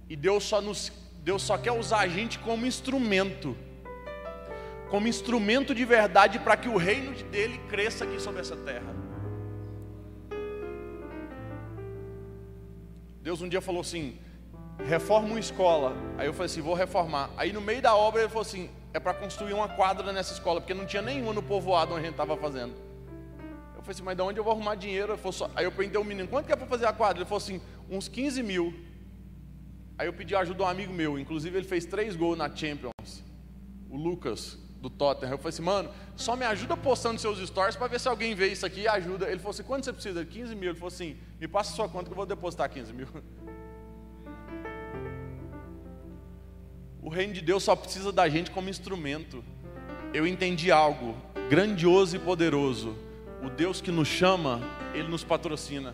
E 0.10 0.18
Deus 0.18 0.44
só 0.44 0.62
nos 0.62 0.92
Deus 1.24 1.42
só 1.42 1.58
quer 1.58 1.72
usar 1.72 2.00
a 2.00 2.08
gente 2.08 2.38
como 2.38 2.66
instrumento, 2.66 3.56
como 4.90 5.08
instrumento 5.08 5.74
de 5.74 5.86
verdade 5.86 6.38
para 6.38 6.58
que 6.58 6.68
o 6.68 6.76
reino 6.76 7.14
dele 7.32 7.58
cresça 7.70 8.04
aqui 8.04 8.20
sobre 8.20 8.42
essa 8.42 8.58
terra. 8.58 8.94
Deus 13.22 13.42
um 13.42 13.48
dia 13.48 13.62
falou 13.62 13.80
assim: 13.80 14.20
reforma 14.86 15.30
uma 15.30 15.40
escola. 15.40 15.96
Aí 16.18 16.28
eu 16.28 16.34
falei 16.34 16.48
assim: 16.48 16.60
vou 16.60 16.74
reformar. 16.74 17.30
Aí 17.38 17.54
no 17.54 17.62
meio 17.62 17.82
da 17.82 17.96
obra 17.96 18.20
ele 18.20 18.30
falou 18.30 18.42
assim: 18.42 18.70
é 18.94 19.00
para 19.00 19.14
construir 19.14 19.54
uma 19.54 19.70
quadra 19.70 20.12
nessa 20.12 20.34
escola, 20.34 20.60
porque 20.60 20.74
não 20.74 20.86
tinha 20.86 21.02
nenhuma 21.02 21.32
no 21.32 21.42
povoado 21.42 21.94
onde 21.94 22.02
a 22.02 22.04
gente 22.04 22.12
estava 22.12 22.36
fazendo. 22.36 22.74
Eu 23.78 23.82
falei 23.82 23.92
assim: 23.92 24.04
mas 24.04 24.18
de 24.18 24.22
onde 24.22 24.40
eu 24.42 24.44
vou 24.44 24.52
arrumar 24.52 24.76
dinheiro? 24.76 25.18
Eu 25.24 25.32
só... 25.32 25.50
Aí 25.56 25.64
eu 25.64 25.72
perguntei 25.72 26.02
o 26.02 26.04
menino: 26.04 26.28
quanto 26.28 26.48
que 26.48 26.52
é 26.52 26.56
para 26.58 26.68
fazer 26.68 26.86
a 26.86 26.92
quadra? 26.92 27.20
Ele 27.20 27.26
falou 27.26 27.42
assim: 27.42 27.62
uns 27.90 28.10
15 28.10 28.44
mil. 28.44 28.93
Aí 29.98 30.08
eu 30.08 30.14
pedi 30.14 30.36
ajuda 30.36 30.64
a 30.64 30.68
um 30.68 30.70
amigo 30.70 30.94
meu, 30.94 31.20
inclusive 31.20 31.58
ele 31.58 31.68
fez 31.68 31.86
três 31.86 32.16
gols 32.16 32.38
na 32.38 32.54
Champions, 32.54 33.24
o 33.90 33.96
Lucas, 33.96 34.58
do 34.84 34.90
Tottenham. 34.90 35.32
Eu 35.32 35.38
falei 35.38 35.50
assim, 35.50 35.62
mano, 35.62 35.90
só 36.16 36.36
me 36.36 36.46
ajuda 36.46 36.76
postando 36.76 37.20
seus 37.20 37.40
stories 37.40 37.76
para 37.76 37.88
ver 37.88 38.00
se 38.00 38.08
alguém 38.10 38.36
vê 38.36 38.48
isso 38.48 38.66
aqui 38.66 38.82
e 38.82 38.88
ajuda. 38.88 39.28
Ele 39.28 39.38
falou 39.38 39.52
assim, 39.52 39.64
quanto 39.64 39.86
você 39.86 39.94
precisa? 39.94 40.26
15 40.26 40.56
mil. 40.56 40.70
Ele 40.70 40.78
falou 40.78 40.94
assim, 40.94 41.16
me 41.40 41.48
passa 41.48 41.74
sua 41.74 41.88
conta 41.88 42.06
que 42.06 42.12
eu 42.12 42.16
vou 42.18 42.26
depositar 42.26 42.70
15 42.70 42.94
mil. 42.94 43.08
O 47.06 47.10
reino 47.10 47.34
de 47.34 47.42
Deus 47.42 47.64
só 47.64 47.76
precisa 47.76 48.14
da 48.14 48.30
gente 48.30 48.50
como 48.50 48.70
instrumento. 48.70 49.44
Eu 50.14 50.26
entendi 50.26 50.72
algo 50.72 51.18
grandioso 51.50 52.16
e 52.16 52.20
poderoso. 52.20 52.96
O 53.44 53.50
Deus 53.50 53.82
que 53.82 53.92
nos 53.92 54.08
chama, 54.08 54.62
Ele 54.94 55.10
nos 55.10 55.22
patrocina. 55.22 55.94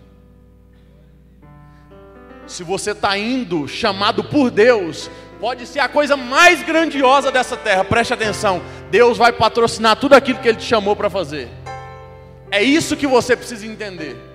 Se 2.50 2.64
você 2.64 2.92
está 2.92 3.16
indo 3.16 3.68
chamado 3.68 4.24
por 4.24 4.50
Deus, 4.50 5.10
pode 5.40 5.68
ser 5.68 5.82
a 5.82 5.88
coisa 5.88 6.18
mais 6.18 6.64
grandiosa 6.64 7.32
dessa 7.32 7.56
terra, 7.56 7.86
preste 7.86 8.12
atenção. 8.12 8.60
Deus 8.90 9.20
vai 9.20 9.32
patrocinar 9.32 9.96
tudo 9.96 10.16
aquilo 10.16 10.40
que 10.40 10.48
Ele 10.48 10.58
te 10.58 10.66
chamou 10.66 10.96
para 10.96 11.12
fazer. 11.12 11.48
É 12.50 12.64
isso 12.64 12.98
que 12.98 13.06
você 13.06 13.36
precisa 13.36 13.68
entender. 13.68 14.29